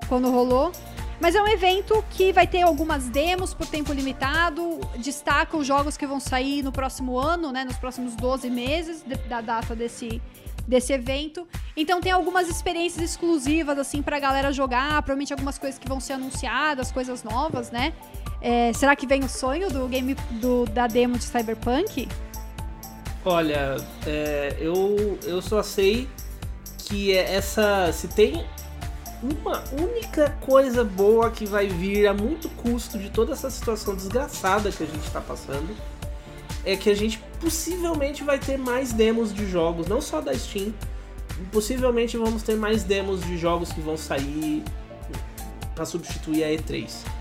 [0.08, 0.72] quando rolou.
[1.20, 5.96] Mas é um evento que vai ter algumas demos por tempo limitado, destaca os jogos
[5.96, 10.20] que vão sair no próximo ano, né, nos próximos 12 meses de, da data desse,
[10.66, 11.46] desse evento.
[11.76, 16.14] Então tem algumas experiências exclusivas, assim, pra galera jogar, provavelmente algumas coisas que vão ser
[16.14, 17.92] anunciadas, coisas novas, né?
[18.40, 22.08] É, será que vem o sonho do game do, da demo de Cyberpunk?
[23.30, 26.08] Olha, é, eu, eu só sei
[26.78, 27.92] que é essa.
[27.92, 28.42] Se tem
[29.22, 34.72] uma única coisa boa que vai vir a muito custo de toda essa situação desgraçada
[34.72, 35.76] que a gente está passando
[36.64, 40.72] é que a gente possivelmente vai ter mais demos de jogos, não só da Steam,
[41.52, 44.64] possivelmente vamos ter mais demos de jogos que vão sair
[45.74, 47.17] para substituir a E3.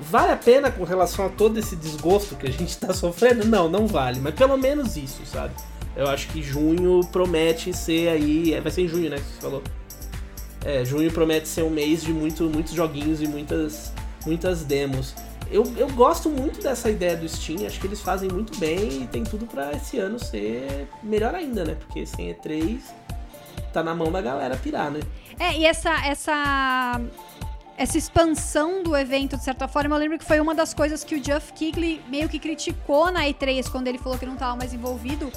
[0.00, 3.46] Vale a pena com relação a todo esse desgosto que a gente está sofrendo?
[3.46, 5.54] Não, não vale, mas pelo menos isso, sabe?
[5.96, 8.54] Eu acho que junho promete ser aí.
[8.54, 9.16] É, vai ser em junho, né?
[9.16, 9.62] Que você falou.
[10.64, 13.92] É, junho promete ser um mês de muito, muitos joguinhos e muitas,
[14.26, 15.14] muitas demos.
[15.50, 19.06] Eu, eu gosto muito dessa ideia do Steam, acho que eles fazem muito bem e
[19.06, 21.76] tem tudo para esse ano ser melhor ainda, né?
[21.78, 22.80] Porque sem E3
[23.72, 25.00] tá na mão da galera pirar, né?
[25.38, 27.00] É, e essa, essa,
[27.76, 31.14] essa expansão do evento, de certa forma, eu lembro que foi uma das coisas que
[31.14, 34.72] o Jeff Kigley meio que criticou na E3 quando ele falou que não tava mais
[34.72, 35.30] envolvido.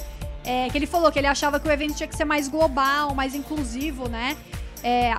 [0.44, 3.14] É, que ele falou que ele achava que o evento tinha que ser mais global,
[3.14, 4.36] mais inclusivo, né?
[4.82, 5.12] é,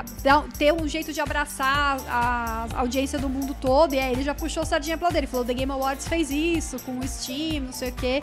[0.58, 3.94] ter um jeito de abraçar a audiência do mundo todo.
[3.94, 5.28] E aí ele já puxou sardinha pra dele.
[5.28, 8.20] Falou: The Game Awards fez isso com o Steam, não sei o quê.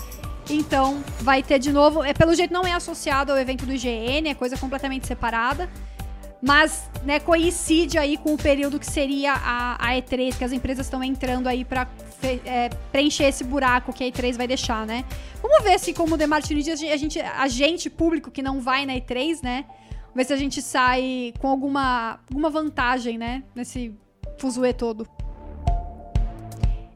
[0.49, 2.05] Então, vai ter de novo.
[2.05, 5.69] É, pelo jeito, não é associado ao evento do IGN, é coisa completamente separada.
[6.41, 10.87] Mas, né, coincide aí com o período que seria a, a E3, que as empresas
[10.87, 11.89] estão entrando aí pra
[12.45, 15.05] é, preencher esse buraco que a E3 vai deixar, né?
[15.43, 18.85] Vamos ver se, como o Demartini diz, a gente, a gente, público que não vai
[18.85, 19.65] na E3, né?
[20.17, 23.45] ver se a gente sai com alguma, alguma vantagem, né?
[23.55, 23.95] Nesse
[24.39, 25.07] fuzuê todo.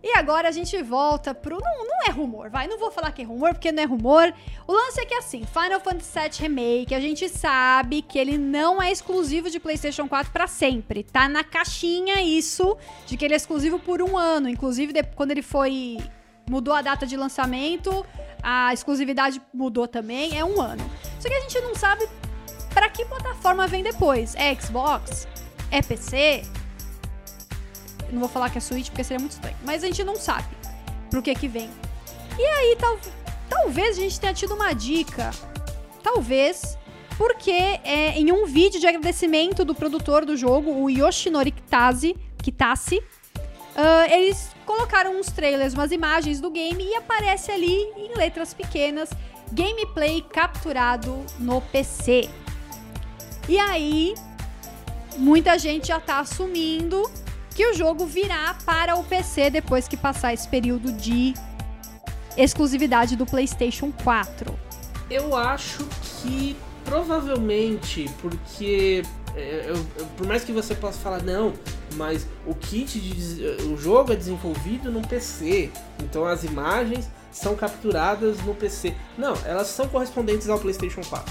[0.02, 1.58] E agora a gente volta pro.
[1.60, 2.66] Não, não é rumor, vai.
[2.66, 4.32] Não vou falar que é rumor, porque não é rumor.
[4.66, 8.82] O lance é que assim, Final Fantasy VII Remake, a gente sabe que ele não
[8.82, 11.02] é exclusivo de PlayStation 4 para sempre.
[11.02, 14.48] Tá na caixinha isso de que ele é exclusivo por um ano.
[14.48, 15.98] Inclusive, quando ele foi.
[16.48, 18.04] Mudou a data de lançamento,
[18.42, 20.82] a exclusividade mudou também, é um ano.
[21.20, 22.08] Só que a gente não sabe
[22.74, 24.34] para que plataforma vem depois?
[24.34, 25.28] É Xbox?
[25.70, 26.42] É PC?
[28.12, 30.48] Não vou falar que é Switch porque seria muito estranho, mas a gente não sabe
[31.10, 31.70] pro que que vem.
[32.38, 32.98] E aí, tal,
[33.48, 35.30] talvez a gente tenha tido uma dica,
[36.02, 36.78] talvez,
[37.18, 42.98] porque é, em um vídeo de agradecimento do produtor do jogo, o Yoshinori Kitase, Kitase
[42.98, 49.10] uh, eles colocaram uns trailers, umas imagens do game e aparece ali em letras pequenas
[49.52, 52.28] gameplay capturado no PC.
[53.48, 54.14] E aí,
[55.16, 57.02] muita gente já tá assumindo
[57.60, 61.34] que o jogo virá para o PC depois que passar esse período de
[62.34, 64.58] exclusividade do PlayStation 4.
[65.10, 65.86] Eu acho
[66.22, 69.02] que provavelmente, porque
[69.36, 71.52] é, eu, eu, por mais que você possa falar não,
[71.96, 75.70] mas o kit de, o jogo é desenvolvido no PC,
[76.02, 78.94] então as imagens são capturadas no PC.
[79.18, 81.30] Não, elas são correspondentes ao PlayStation 4.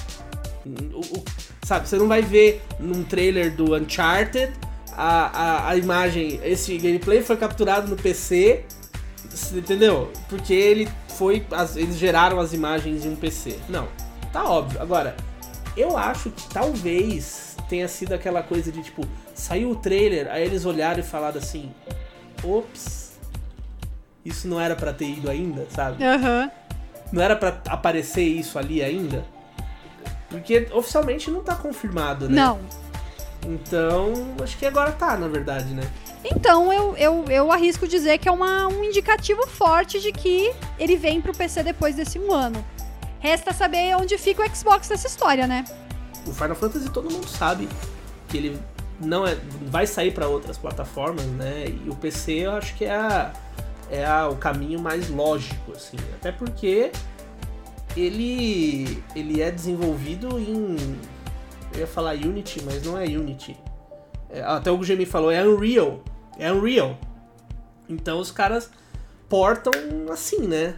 [0.93, 1.25] O, o,
[1.65, 4.53] sabe, você não vai ver num trailer do Uncharted
[4.95, 8.65] a, a, a imagem, esse gameplay foi capturado no PC,
[9.53, 10.11] entendeu?
[10.27, 13.59] Porque ele foi, as, eles geraram as imagens em um PC.
[13.69, 13.87] Não,
[14.31, 14.81] tá óbvio.
[14.81, 15.15] Agora,
[15.75, 20.65] eu acho que talvez tenha sido aquela coisa de tipo, saiu o trailer, aí eles
[20.65, 21.71] olharam e falaram assim:
[22.43, 23.19] ops,
[24.25, 26.03] isso não era para ter ido ainda, sabe?
[26.03, 26.51] Uhum.
[27.11, 29.25] Não era para aparecer isso ali ainda?
[30.29, 32.35] Porque oficialmente não tá confirmado, né?
[32.35, 32.59] Não.
[33.45, 35.89] Então, acho que agora tá, na verdade, né?
[36.23, 40.97] Então, eu, eu, eu arrisco dizer que é uma, um indicativo forte de que ele
[40.97, 42.63] vem pro PC depois desse um ano.
[43.19, 45.63] Resta saber onde fica o Xbox nessa história, né?
[46.25, 47.67] O Final Fantasy todo mundo sabe
[48.27, 48.59] que ele
[48.99, 51.65] não é, vai sair para outras plataformas, né?
[51.67, 53.33] E o PC eu acho que é, a,
[53.89, 55.97] é a, o caminho mais lógico, assim.
[56.15, 56.91] Até porque
[57.95, 60.75] ele, ele é desenvolvido em.
[61.73, 63.57] Eu ia falar Unity, mas não é Unity.
[64.29, 66.03] É, até o Gumi falou, é Unreal.
[66.37, 66.97] É Unreal.
[67.87, 68.69] Então os caras
[69.27, 69.71] portam
[70.11, 70.75] assim, né?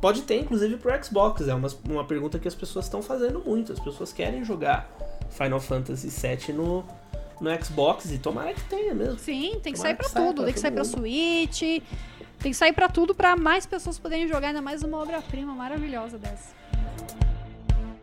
[0.00, 1.46] Pode ter, inclusive, pro Xbox.
[1.48, 3.72] É uma, uma pergunta que as pessoas estão fazendo muito.
[3.72, 4.88] As pessoas querem jogar
[5.30, 6.84] Final Fantasy VII no,
[7.40, 9.18] no Xbox e tomara que tenha mesmo.
[9.18, 10.36] Sim, tem que Tomara sair saia tudo.
[10.36, 11.60] pra Tem que sair pra todo Switch.
[12.38, 16.16] Tem que sair pra tudo pra mais pessoas poderem jogar ainda mais uma obra-prima maravilhosa
[16.16, 16.56] dessa.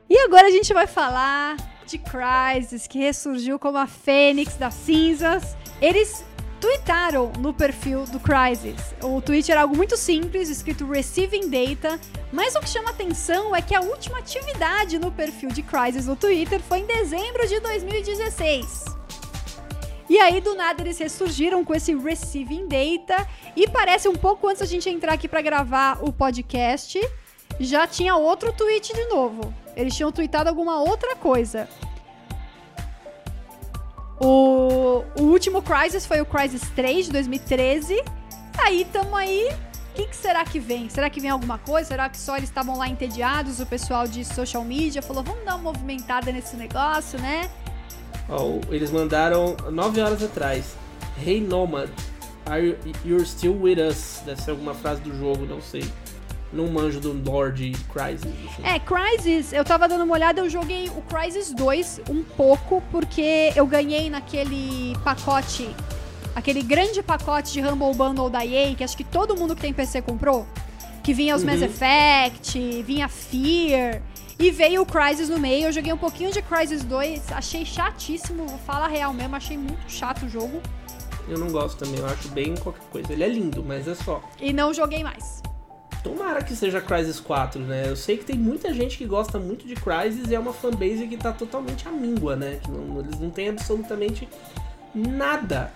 [0.10, 5.56] E agora a gente vai falar de Crysis, que ressurgiu como a Fênix das cinzas.
[5.82, 6.26] Eles
[6.60, 8.96] tweetaram no perfil do Crysis.
[9.04, 12.00] O tweet era algo muito simples, escrito Receiving Data,
[12.32, 16.16] mas o que chama atenção é que a última atividade no perfil de Crysis no
[16.16, 18.86] Twitter foi em dezembro de 2016.
[20.08, 23.28] E aí, do nada, eles ressurgiram com esse Receiving Data.
[23.56, 27.00] E parece um pouco antes da gente entrar aqui pra gravar o podcast,
[27.60, 29.54] já tinha outro tweet de novo.
[29.76, 31.68] Eles tinham tweetado alguma outra coisa.
[34.20, 38.02] O, o último Crisis foi o Crisis 3 de 2013.
[38.58, 39.50] Aí tamo aí.
[39.92, 40.90] O que, que será que vem?
[40.90, 41.90] Será que vem alguma coisa?
[41.90, 43.60] Será que só eles estavam lá entediados?
[43.60, 47.50] O pessoal de social media falou: vamos dar uma movimentada nesse negócio, né?
[48.30, 50.76] Ó, eles mandaram 9 horas atrás.
[51.24, 51.90] Hey Nomad,
[52.46, 54.22] are you, you're still with us?
[54.26, 55.86] Deve ser alguma frase do jogo, não sei.
[56.54, 58.24] Não manjo do Lord Crisis.
[58.24, 58.64] assim.
[58.64, 63.52] É, Crysis, eu tava dando uma olhada, eu joguei o Crysis 2 um pouco, porque
[63.56, 65.70] eu ganhei naquele pacote,
[66.36, 69.74] aquele grande pacote de Humble Bundle da EA, que acho que todo mundo que tem
[69.74, 70.46] PC comprou,
[71.04, 71.66] que vinha os Mass Uhum.
[71.66, 74.02] Effect, vinha Fear,
[74.40, 78.46] e veio o Crysis no meio, eu joguei um pouquinho de Crysis 2, achei chatíssimo,
[78.48, 80.62] vou falar real mesmo, achei muito chato o jogo,
[81.28, 83.12] Eu não gosto também, eu acho bem qualquer coisa.
[83.12, 84.22] Ele é lindo, mas é só.
[84.40, 85.42] e não joguei mais.
[86.06, 87.86] Tomara que seja Crysis 4, né?
[87.88, 91.08] Eu sei que tem muita gente que gosta muito de Crysis e é uma fanbase
[91.08, 92.60] que tá totalmente à míngua, né?
[92.62, 94.30] Que não- eles não têm absolutamente
[94.94, 95.72] nada.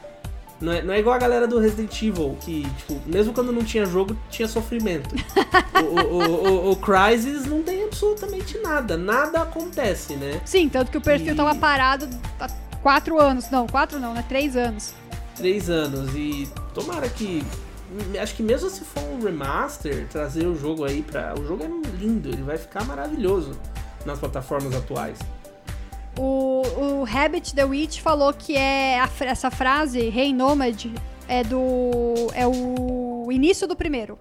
[0.62, 3.63] Não é, não é igual a galera do Resident Evil, que, tipo, mesmo quando não
[3.63, 5.15] tinha jogo, tinha sofrimento.
[5.82, 6.20] o, o,
[6.68, 8.96] o, o Crysis não tem absolutamente nada.
[8.98, 10.39] Nada acontece, né?
[10.46, 12.08] Sim, tanto que o perfil E- tava parado
[12.39, 12.48] há
[12.84, 14.94] quatro anos, não, quatro não, né, três anos.
[15.36, 16.13] Três anos.
[16.13, 17.44] E tomara que.
[18.21, 21.34] Acho que mesmo se for um remaster, trazer o jogo aí pra.
[21.39, 23.60] O jogo é lindo, ele vai ficar maravilhoso
[24.06, 25.17] nas plataformas atuais.
[26.17, 30.86] O, o Rabbit The Witch falou que é a essa frase, Hey Nomad,
[31.28, 32.30] é do.
[32.34, 34.19] é o início do primeiro.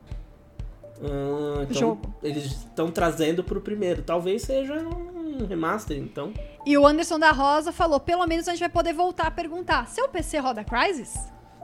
[1.02, 2.14] Ah, então Jogo.
[2.22, 4.02] eles estão trazendo pro primeiro.
[4.02, 6.32] Talvez seja um remaster, então.
[6.64, 9.88] E o Anderson da Rosa falou: pelo menos a gente vai poder voltar a perguntar:
[9.88, 11.14] seu PC roda Crysis?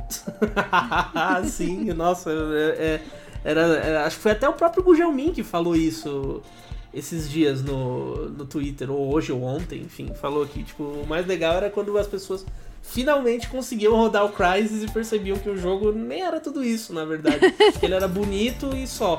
[1.47, 2.35] Sim, nossa, é-
[2.79, 3.01] é-
[3.45, 6.43] era, era- acho que foi até o próprio Gugelmin que falou isso
[6.93, 11.27] esses dias no, no Twitter, ou hoje ou ontem, enfim, falou que tipo, o mais
[11.27, 12.47] legal era quando as pessoas
[12.81, 17.05] finalmente conseguiam rodar o Crysis e percebiam que o jogo nem era tudo isso, na
[17.05, 17.51] verdade.
[17.81, 19.19] que ele era bonito e só.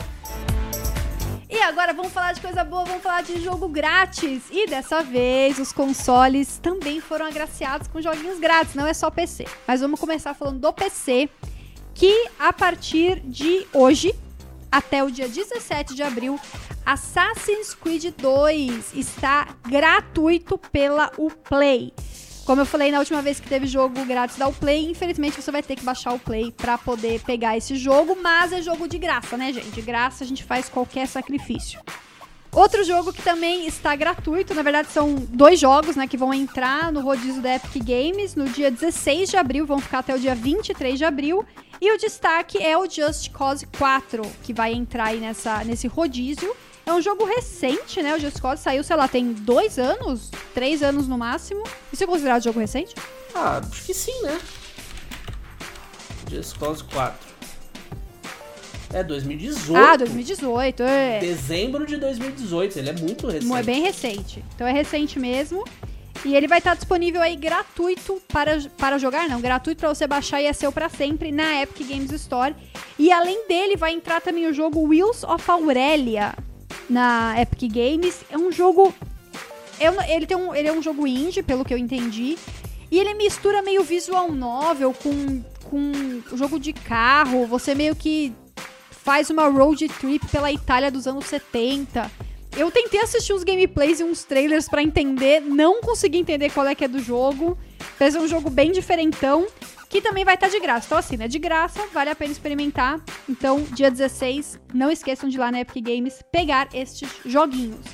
[1.68, 4.44] Agora vamos falar de coisa boa, vamos falar de jogo grátis.
[4.52, 9.48] E dessa vez os consoles também foram agraciados com joguinhos grátis, não é só PC.
[9.68, 11.28] Mas vamos começar falando do PC,
[11.96, 14.14] que a partir de hoje
[14.72, 16.40] até o dia 17 de abril,
[16.86, 21.92] Assassin's Creed 2 está gratuito pela Uplay.
[22.46, 25.64] Como eu falei na última vez que teve jogo grátis da Uplay, infelizmente você vai
[25.64, 29.36] ter que baixar o Play pra poder pegar esse jogo, mas é jogo de graça,
[29.36, 29.72] né, gente?
[29.72, 31.82] De graça a gente faz qualquer sacrifício.
[32.52, 36.92] Outro jogo que também está gratuito, na verdade são dois jogos, né, que vão entrar
[36.92, 40.36] no rodízio da Epic Games no dia 16 de abril, vão ficar até o dia
[40.36, 41.44] 23 de abril.
[41.82, 46.56] E o destaque é o Just Cause 4, que vai entrar aí nessa, nesse rodízio.
[46.86, 48.16] É um jogo recente, né?
[48.16, 51.64] O Just Cause saiu, sei lá, tem dois anos, três anos no máximo.
[51.92, 52.94] Isso é considerado jogo recente?
[53.34, 54.40] Ah, acho que sim, né?
[56.30, 57.36] Just Cause 4.
[58.94, 59.76] É 2018.
[59.76, 61.20] Ah, 2018, é.
[61.20, 63.54] Dezembro de 2018, ele é muito recente.
[63.54, 64.46] É bem recente.
[64.54, 65.66] Então é recente mesmo.
[66.24, 70.42] E ele vai estar disponível aí gratuito para, para jogar, não, gratuito para você baixar
[70.42, 72.56] e é seu para sempre na Epic Games Store.
[72.98, 76.34] E além dele vai entrar também o jogo Wheels of Aurelia
[76.90, 78.22] na Epic Games.
[78.30, 78.94] É um jogo
[79.80, 82.38] não- ele tem um ele é um jogo indie, pelo que eu entendi.
[82.92, 88.32] E ele mistura meio visual novel com com jogo de carro, você meio que
[88.92, 92.10] faz uma road trip pela Itália dos anos 70.
[92.56, 96.76] Eu tentei assistir uns gameplays e uns trailers pra entender, não consegui entender qual é
[96.76, 97.58] que é do jogo.
[98.00, 99.48] Mas é um jogo bem diferentão,
[99.90, 100.86] que também vai estar de graça.
[100.86, 103.00] Então assim, né, de graça, vale a pena experimentar.
[103.30, 107.86] Então, dia 16, não esqueçam de ir lá na Epic Games pegar estes joguinhos.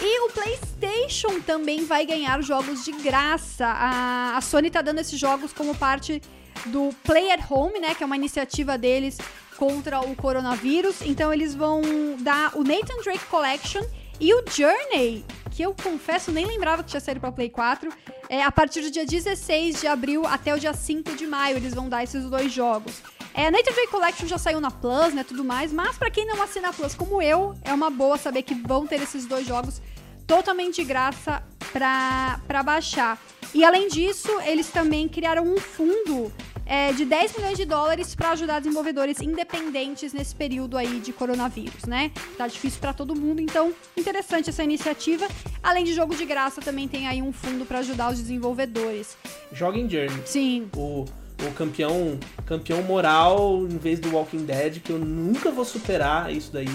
[0.00, 3.66] E o PlayStation também vai ganhar jogos de graça.
[3.66, 6.20] A, a Sony tá dando esses jogos como parte
[6.66, 9.18] do Play at Home, né, que é uma iniciativa deles
[9.56, 11.00] contra o coronavírus.
[11.02, 11.80] Então eles vão
[12.20, 13.82] dar o Nathan Drake Collection
[14.18, 17.90] E o Journey, que eu confesso nem lembrava que tinha saído pra Play 4,
[18.28, 21.74] é, a partir do dia 16 de abril até o dia 5 de maio eles
[21.74, 23.02] vão dar esses dois jogos.
[23.34, 26.40] É, Nathan Drake Collection já saiu na Plus, né, tudo mais, mas para quem não
[26.42, 29.82] assina a Plus como eu, é uma boa saber que vão ter esses dois jogos
[30.26, 33.20] totalmente de graça pra baixar.
[33.54, 36.32] E além disso, eles também criaram um fundo
[36.66, 41.84] é, de 10 milhões de dólares para ajudar desenvolvedores independentes nesse período aí de coronavírus,
[41.84, 42.10] né?
[42.36, 45.26] Tá difícil para todo mundo, então interessante essa iniciativa.
[45.62, 49.16] Além de jogo de graça, também tem aí um fundo para ajudar os desenvolvedores.
[49.52, 50.22] Joga em Journey.
[50.26, 50.68] Sim.
[50.76, 51.04] O,
[51.46, 56.52] o campeão, campeão moral em vez do Walking Dead, que eu nunca vou superar isso
[56.52, 56.68] daí.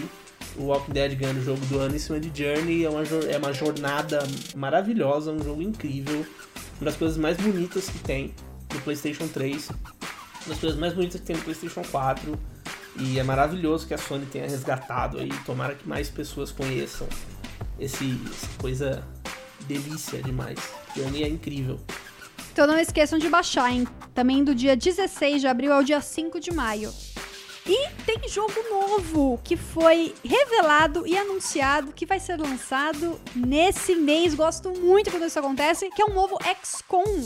[0.57, 3.37] O Walking Dead ganhando o jogo do ano em cima de Journey é uma, é
[3.37, 4.19] uma jornada
[4.55, 6.25] maravilhosa, um jogo incrível.
[6.79, 8.33] Uma das coisas mais bonitas que tem
[8.73, 9.69] no PlayStation 3.
[9.69, 9.79] Uma
[10.47, 12.39] das coisas mais bonitas que tem no PlayStation 4.
[12.99, 15.29] E é maravilhoso que a Sony tenha resgatado aí.
[15.45, 17.07] Tomara que mais pessoas conheçam
[17.79, 19.03] esse, essa coisa
[19.61, 20.59] delícia demais.
[20.95, 21.79] Journey é incrível.
[22.51, 23.87] Então não esqueçam de baixar, hein?
[24.13, 26.93] Também do dia 16 de abril ao dia 5 de maio.
[27.65, 34.33] E tem jogo novo que foi revelado e anunciado que vai ser lançado nesse mês.
[34.33, 37.23] Gosto muito quando isso acontece, que é um novo XCOM.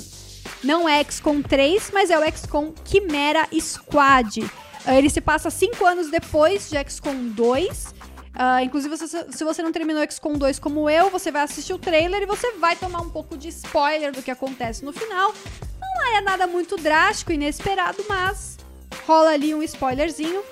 [0.64, 4.41] Não é XCOM 3, mas é o XCOM Chimera Squad.
[4.41, 7.93] Uh, ele se passa cinco anos depois de XCOM 2.
[8.36, 11.80] Uh, inclusive, se, se você não terminou XCOM 2 como eu, você vai assistir o
[11.80, 15.34] trailer e você vai tomar um pouco de spoiler do que acontece no final.
[15.80, 18.58] Não é nada muito drástico, inesperado, mas
[19.08, 20.43] rola ali um spoilerzinho.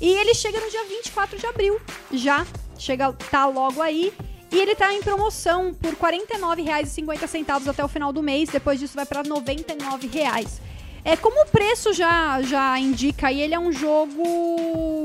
[0.00, 1.80] E ele chega no dia 24 de abril,
[2.12, 2.46] já.
[2.78, 4.12] Chega, tá logo aí.
[4.50, 8.48] E ele tá em promoção por R$ 49,50 até o final do mês.
[8.48, 10.60] Depois disso vai para R$ 99,00.
[11.04, 15.04] É como o preço já já indica aí, ele é um jogo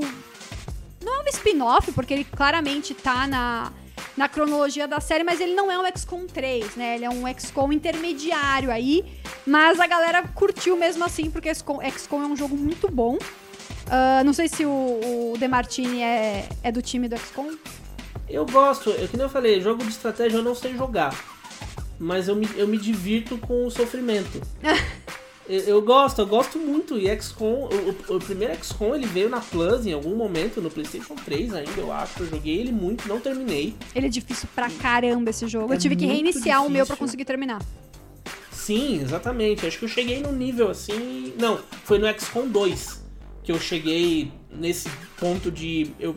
[1.04, 3.72] não é um spin-off, porque ele claramente tá na
[4.18, 6.96] na cronologia da série, mas ele não é um XCOM 3, né?
[6.96, 9.06] Ele é um XCOM intermediário aí,
[9.46, 13.16] mas a galera curtiu mesmo assim, porque XCOM, XCOM é um jogo muito bom.
[13.16, 14.70] Uh, não sei se o,
[15.34, 17.56] o Demartini é, é do time do XCOM.
[18.32, 21.14] Eu gosto, eu, que nem eu falei, jogo de estratégia eu não sei jogar.
[22.00, 24.42] Mas eu me, eu me divirto com o sofrimento.
[25.48, 26.98] eu, eu, gosto, eu gosto muito.
[26.98, 31.16] E XCOM, o, o, primeiro XCOM ele veio na Plus em algum momento, no PlayStation
[31.16, 32.24] 3 ainda, eu acho.
[32.24, 33.76] Eu joguei ele muito, não terminei.
[33.94, 35.74] Ele é difícil pra caramba esse jogo.
[35.74, 36.68] É eu tive que reiniciar difícil.
[36.68, 37.62] o meu para conseguir terminar.
[38.52, 39.68] Sim, exatamente.
[39.68, 41.34] Acho que eu cheguei num nível assim.
[41.40, 43.02] Não, foi no XCOM 2
[43.44, 46.16] que eu cheguei nesse ponto de eu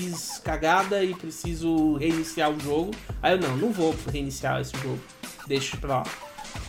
[0.00, 2.92] fiz cagada e preciso reiniciar o jogo.
[3.22, 4.98] Aí eu não, não vou reiniciar esse jogo.
[5.46, 6.04] Deixa pra lá.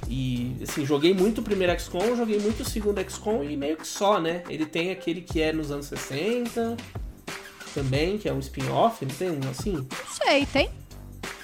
[0.09, 3.87] E assim, joguei muito o primeiro XCOM, joguei muito o segundo XCOM e meio que
[3.87, 4.43] só, né?
[4.49, 6.75] Ele tem aquele que é nos anos 60
[7.73, 9.87] também, que é um spin-off, não tem um assim?
[10.09, 10.69] Sei, tem.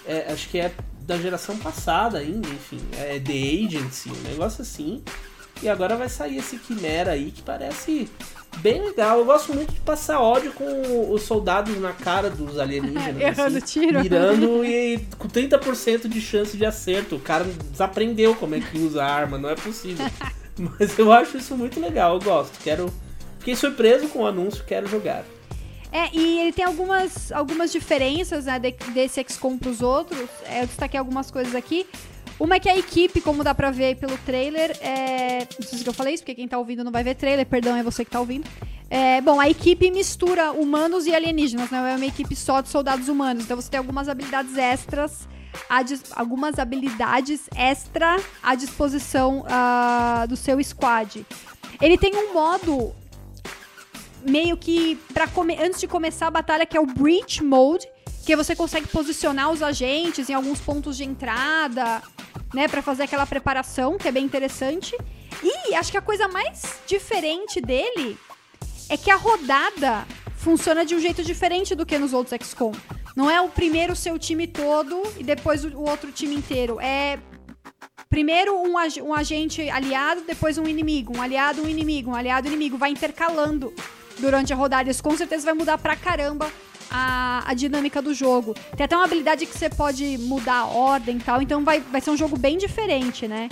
[0.05, 2.79] É, acho que é da geração passada ainda, enfim.
[2.93, 5.01] É The Agency, um negócio assim.
[5.63, 8.09] E agora vai sair esse Quimera aí que parece
[8.61, 9.19] bem legal.
[9.19, 13.19] Eu gosto muito de passar ódio com os soldados na cara dos alienígenas.
[13.21, 14.01] Errando assim, tiro.
[14.01, 17.15] Mirando e com 30% de chance de acerto.
[17.15, 20.05] O cara desaprendeu como é que usa a arma, não é possível.
[20.57, 22.57] Mas eu acho isso muito legal, eu gosto.
[22.63, 22.91] Quero.
[23.39, 25.23] Fiquei surpreso com o anúncio, quero jogar.
[25.91, 28.59] É, e ele tem algumas, algumas diferenças né,
[28.93, 30.27] desse XCOM pros outros.
[30.45, 31.87] É, eu destaquei algumas coisas aqui.
[32.39, 35.47] Uma é que a equipe, como dá pra ver pelo trailer, é.
[35.59, 37.75] Não sei se eu falei isso, porque quem tá ouvindo não vai ver trailer, perdão,
[37.75, 38.47] é você que tá ouvindo.
[38.89, 41.93] É, bom, a equipe mistura humanos e alienígenas, não né?
[41.93, 43.43] é uma equipe só de soldados humanos.
[43.43, 45.27] Então você tem algumas habilidades extras,
[46.15, 51.25] algumas habilidades extra à disposição uh, do seu squad.
[51.81, 52.95] Ele tem um modo
[54.25, 55.27] meio que para
[55.59, 57.87] antes de começar a batalha que é o Breach Mode,
[58.27, 62.03] que você consegue posicionar os agentes em alguns pontos de entrada,
[62.53, 64.97] né, para fazer aquela preparação, que é bem interessante.
[65.41, 68.17] E acho que a coisa mais diferente dele
[68.89, 70.05] é que a rodada
[70.35, 72.73] funciona de um jeito diferente do que nos outros XCOM.
[73.15, 76.81] Não é o primeiro seu time todo e depois o outro time inteiro.
[76.81, 77.17] É
[78.09, 82.49] primeiro um, ag um agente aliado, depois um inimigo, um aliado, um inimigo, um aliado,
[82.49, 82.77] um inimigo.
[82.77, 83.73] Vai intercalando
[84.19, 84.91] durante a rodada.
[84.91, 86.51] Isso com certeza vai mudar pra caramba
[86.89, 88.53] a, a dinâmica do jogo.
[88.75, 92.01] Tem até uma habilidade que você pode mudar a ordem e tal, então vai, vai
[92.01, 93.49] ser um jogo bem diferente, né?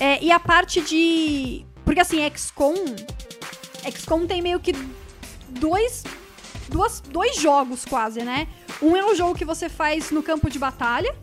[0.00, 1.64] É, e a parte de.
[1.84, 2.74] Porque assim, XCOM.
[3.90, 4.72] XCOM tem meio que
[5.48, 6.04] dois,
[6.68, 8.46] duas, dois jogos quase, né?
[8.80, 11.14] Um é um jogo que você faz no campo de batalha,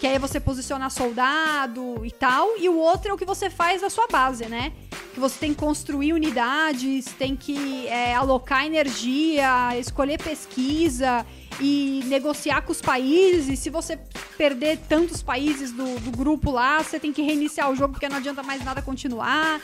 [0.00, 3.82] que aí você posiciona soldado e tal, e o outro é o que você faz
[3.82, 4.72] na sua base, né?
[5.12, 11.26] Que você tem que construir unidades, tem que é, alocar energia, escolher pesquisa
[11.60, 13.58] e negociar com os países.
[13.58, 13.98] Se você
[14.38, 18.16] perder tantos países do, do grupo lá, você tem que reiniciar o jogo porque não
[18.16, 19.60] adianta mais nada continuar.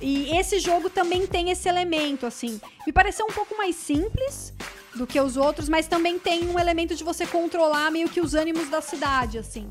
[0.00, 2.60] E esse jogo também tem esse elemento, assim.
[2.86, 4.54] Me pareceu um pouco mais simples
[4.94, 8.34] do que os outros, mas também tem um elemento de você controlar meio que os
[8.34, 9.70] ânimos da cidade, assim.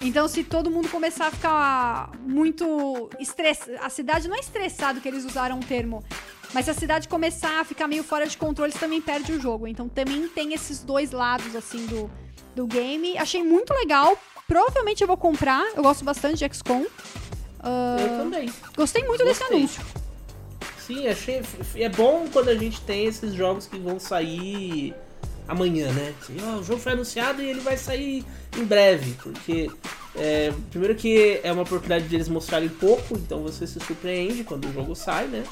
[0.00, 5.08] Então, se todo mundo começar a ficar muito estressado, a cidade não é estressado que
[5.08, 6.04] eles usaram o termo,
[6.52, 9.40] mas se a cidade começar a ficar meio fora de controle, você também perde o
[9.40, 9.66] jogo.
[9.66, 12.10] Então, também tem esses dois lados, assim, do,
[12.54, 13.16] do game.
[13.18, 14.16] Achei muito legal.
[14.46, 15.64] Provavelmente eu vou comprar.
[15.74, 16.82] Eu gosto bastante de XCOM.
[16.82, 16.86] Uh,
[17.98, 18.52] eu também.
[18.76, 19.48] Gostei muito Gostei.
[19.48, 20.03] desse anúncio.
[20.86, 21.42] Sim, achei.
[21.76, 24.94] É bom quando a gente tem esses jogos que vão sair
[25.48, 26.14] amanhã, né?
[26.20, 28.24] Assim, oh, o jogo foi anunciado e ele vai sair
[28.56, 29.70] em breve, porque
[30.14, 34.72] é, primeiro que é uma oportunidade de mostrarem pouco, então você se surpreende quando o
[34.72, 35.44] jogo sai, né?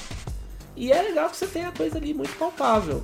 [0.75, 3.03] E é legal que você tenha a coisa ali muito palpável.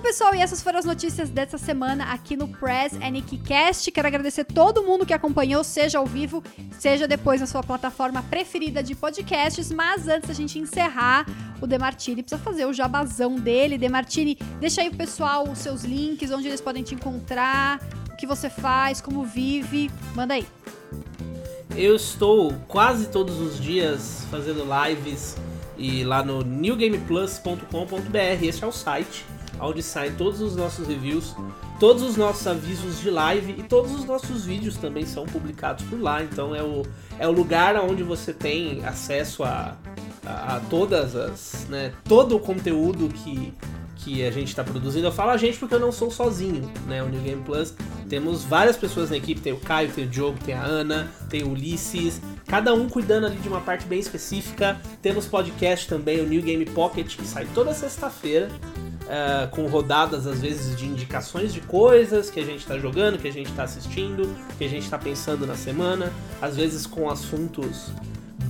[0.00, 3.92] Bom, pessoal, e essas foram as notícias dessa semana aqui no Press NKCast.
[3.92, 6.42] Quero agradecer todo mundo que acompanhou, seja ao vivo,
[6.78, 9.70] seja depois na sua plataforma preferida de podcasts.
[9.70, 11.26] Mas antes da gente encerrar,
[11.60, 13.76] o Demartini precisa fazer o jabazão dele.
[13.76, 17.78] Demartini, deixa aí pro pessoal os seus links, onde eles podem te encontrar,
[18.10, 19.90] o que você faz, como vive.
[20.14, 20.46] Manda aí.
[21.76, 25.36] Eu estou quase todos os dias fazendo lives
[25.76, 28.42] e lá no newgameplus.com.br.
[28.42, 29.26] Esse é o site
[29.60, 31.34] onde saem todos os nossos reviews,
[31.78, 36.00] todos os nossos avisos de live e todos os nossos vídeos também são publicados por
[36.00, 36.22] lá.
[36.22, 36.82] Então é o,
[37.18, 39.76] é o lugar onde você tem acesso a,
[40.24, 41.66] a, a todas as.
[41.68, 43.54] Né, todo o conteúdo que,
[43.96, 45.06] que a gente está produzindo.
[45.06, 47.02] Eu falo a gente porque eu não sou sozinho, né?
[47.02, 47.74] O New Game Plus
[48.08, 51.44] temos várias pessoas na equipe, tem o Caio, tem o Diogo, tem a Ana, tem
[51.44, 54.80] o Ulisses, cada um cuidando ali de uma parte bem específica.
[55.00, 58.48] Temos podcast também, o New Game Pocket, que sai toda sexta-feira.
[59.10, 63.26] Uh, com rodadas às vezes de indicações de coisas que a gente está jogando, que
[63.26, 67.90] a gente está assistindo, que a gente está pensando na semana, às vezes com assuntos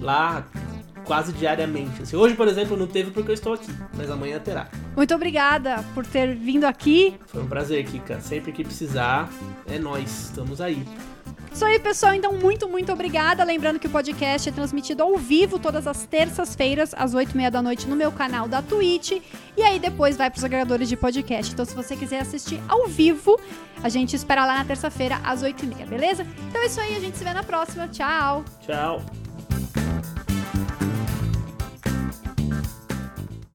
[0.00, 0.46] Lá
[1.04, 2.02] quase diariamente.
[2.02, 4.68] Assim, hoje, por exemplo, não teve porque eu estou aqui, mas amanhã terá.
[4.96, 7.14] Muito obrigada por ter vindo aqui.
[7.26, 8.20] Foi um prazer, Kika.
[8.20, 9.30] Sempre que precisar,
[9.66, 10.26] é nós.
[10.28, 10.86] Estamos aí.
[11.52, 12.14] Isso aí, pessoal.
[12.14, 13.44] Então, muito, muito obrigada.
[13.44, 17.50] Lembrando que o podcast é transmitido ao vivo todas as terças-feiras, às oito e meia
[17.50, 19.20] da noite, no meu canal da Twitch.
[19.56, 21.52] E aí depois vai para os agregadores de podcast.
[21.52, 23.38] Então, se você quiser assistir ao vivo,
[23.82, 26.26] a gente espera lá na terça-feira, às oito e meia, beleza?
[26.48, 26.96] Então é isso aí.
[26.96, 27.86] A gente se vê na próxima.
[27.88, 28.44] Tchau.
[28.66, 29.02] Tchau.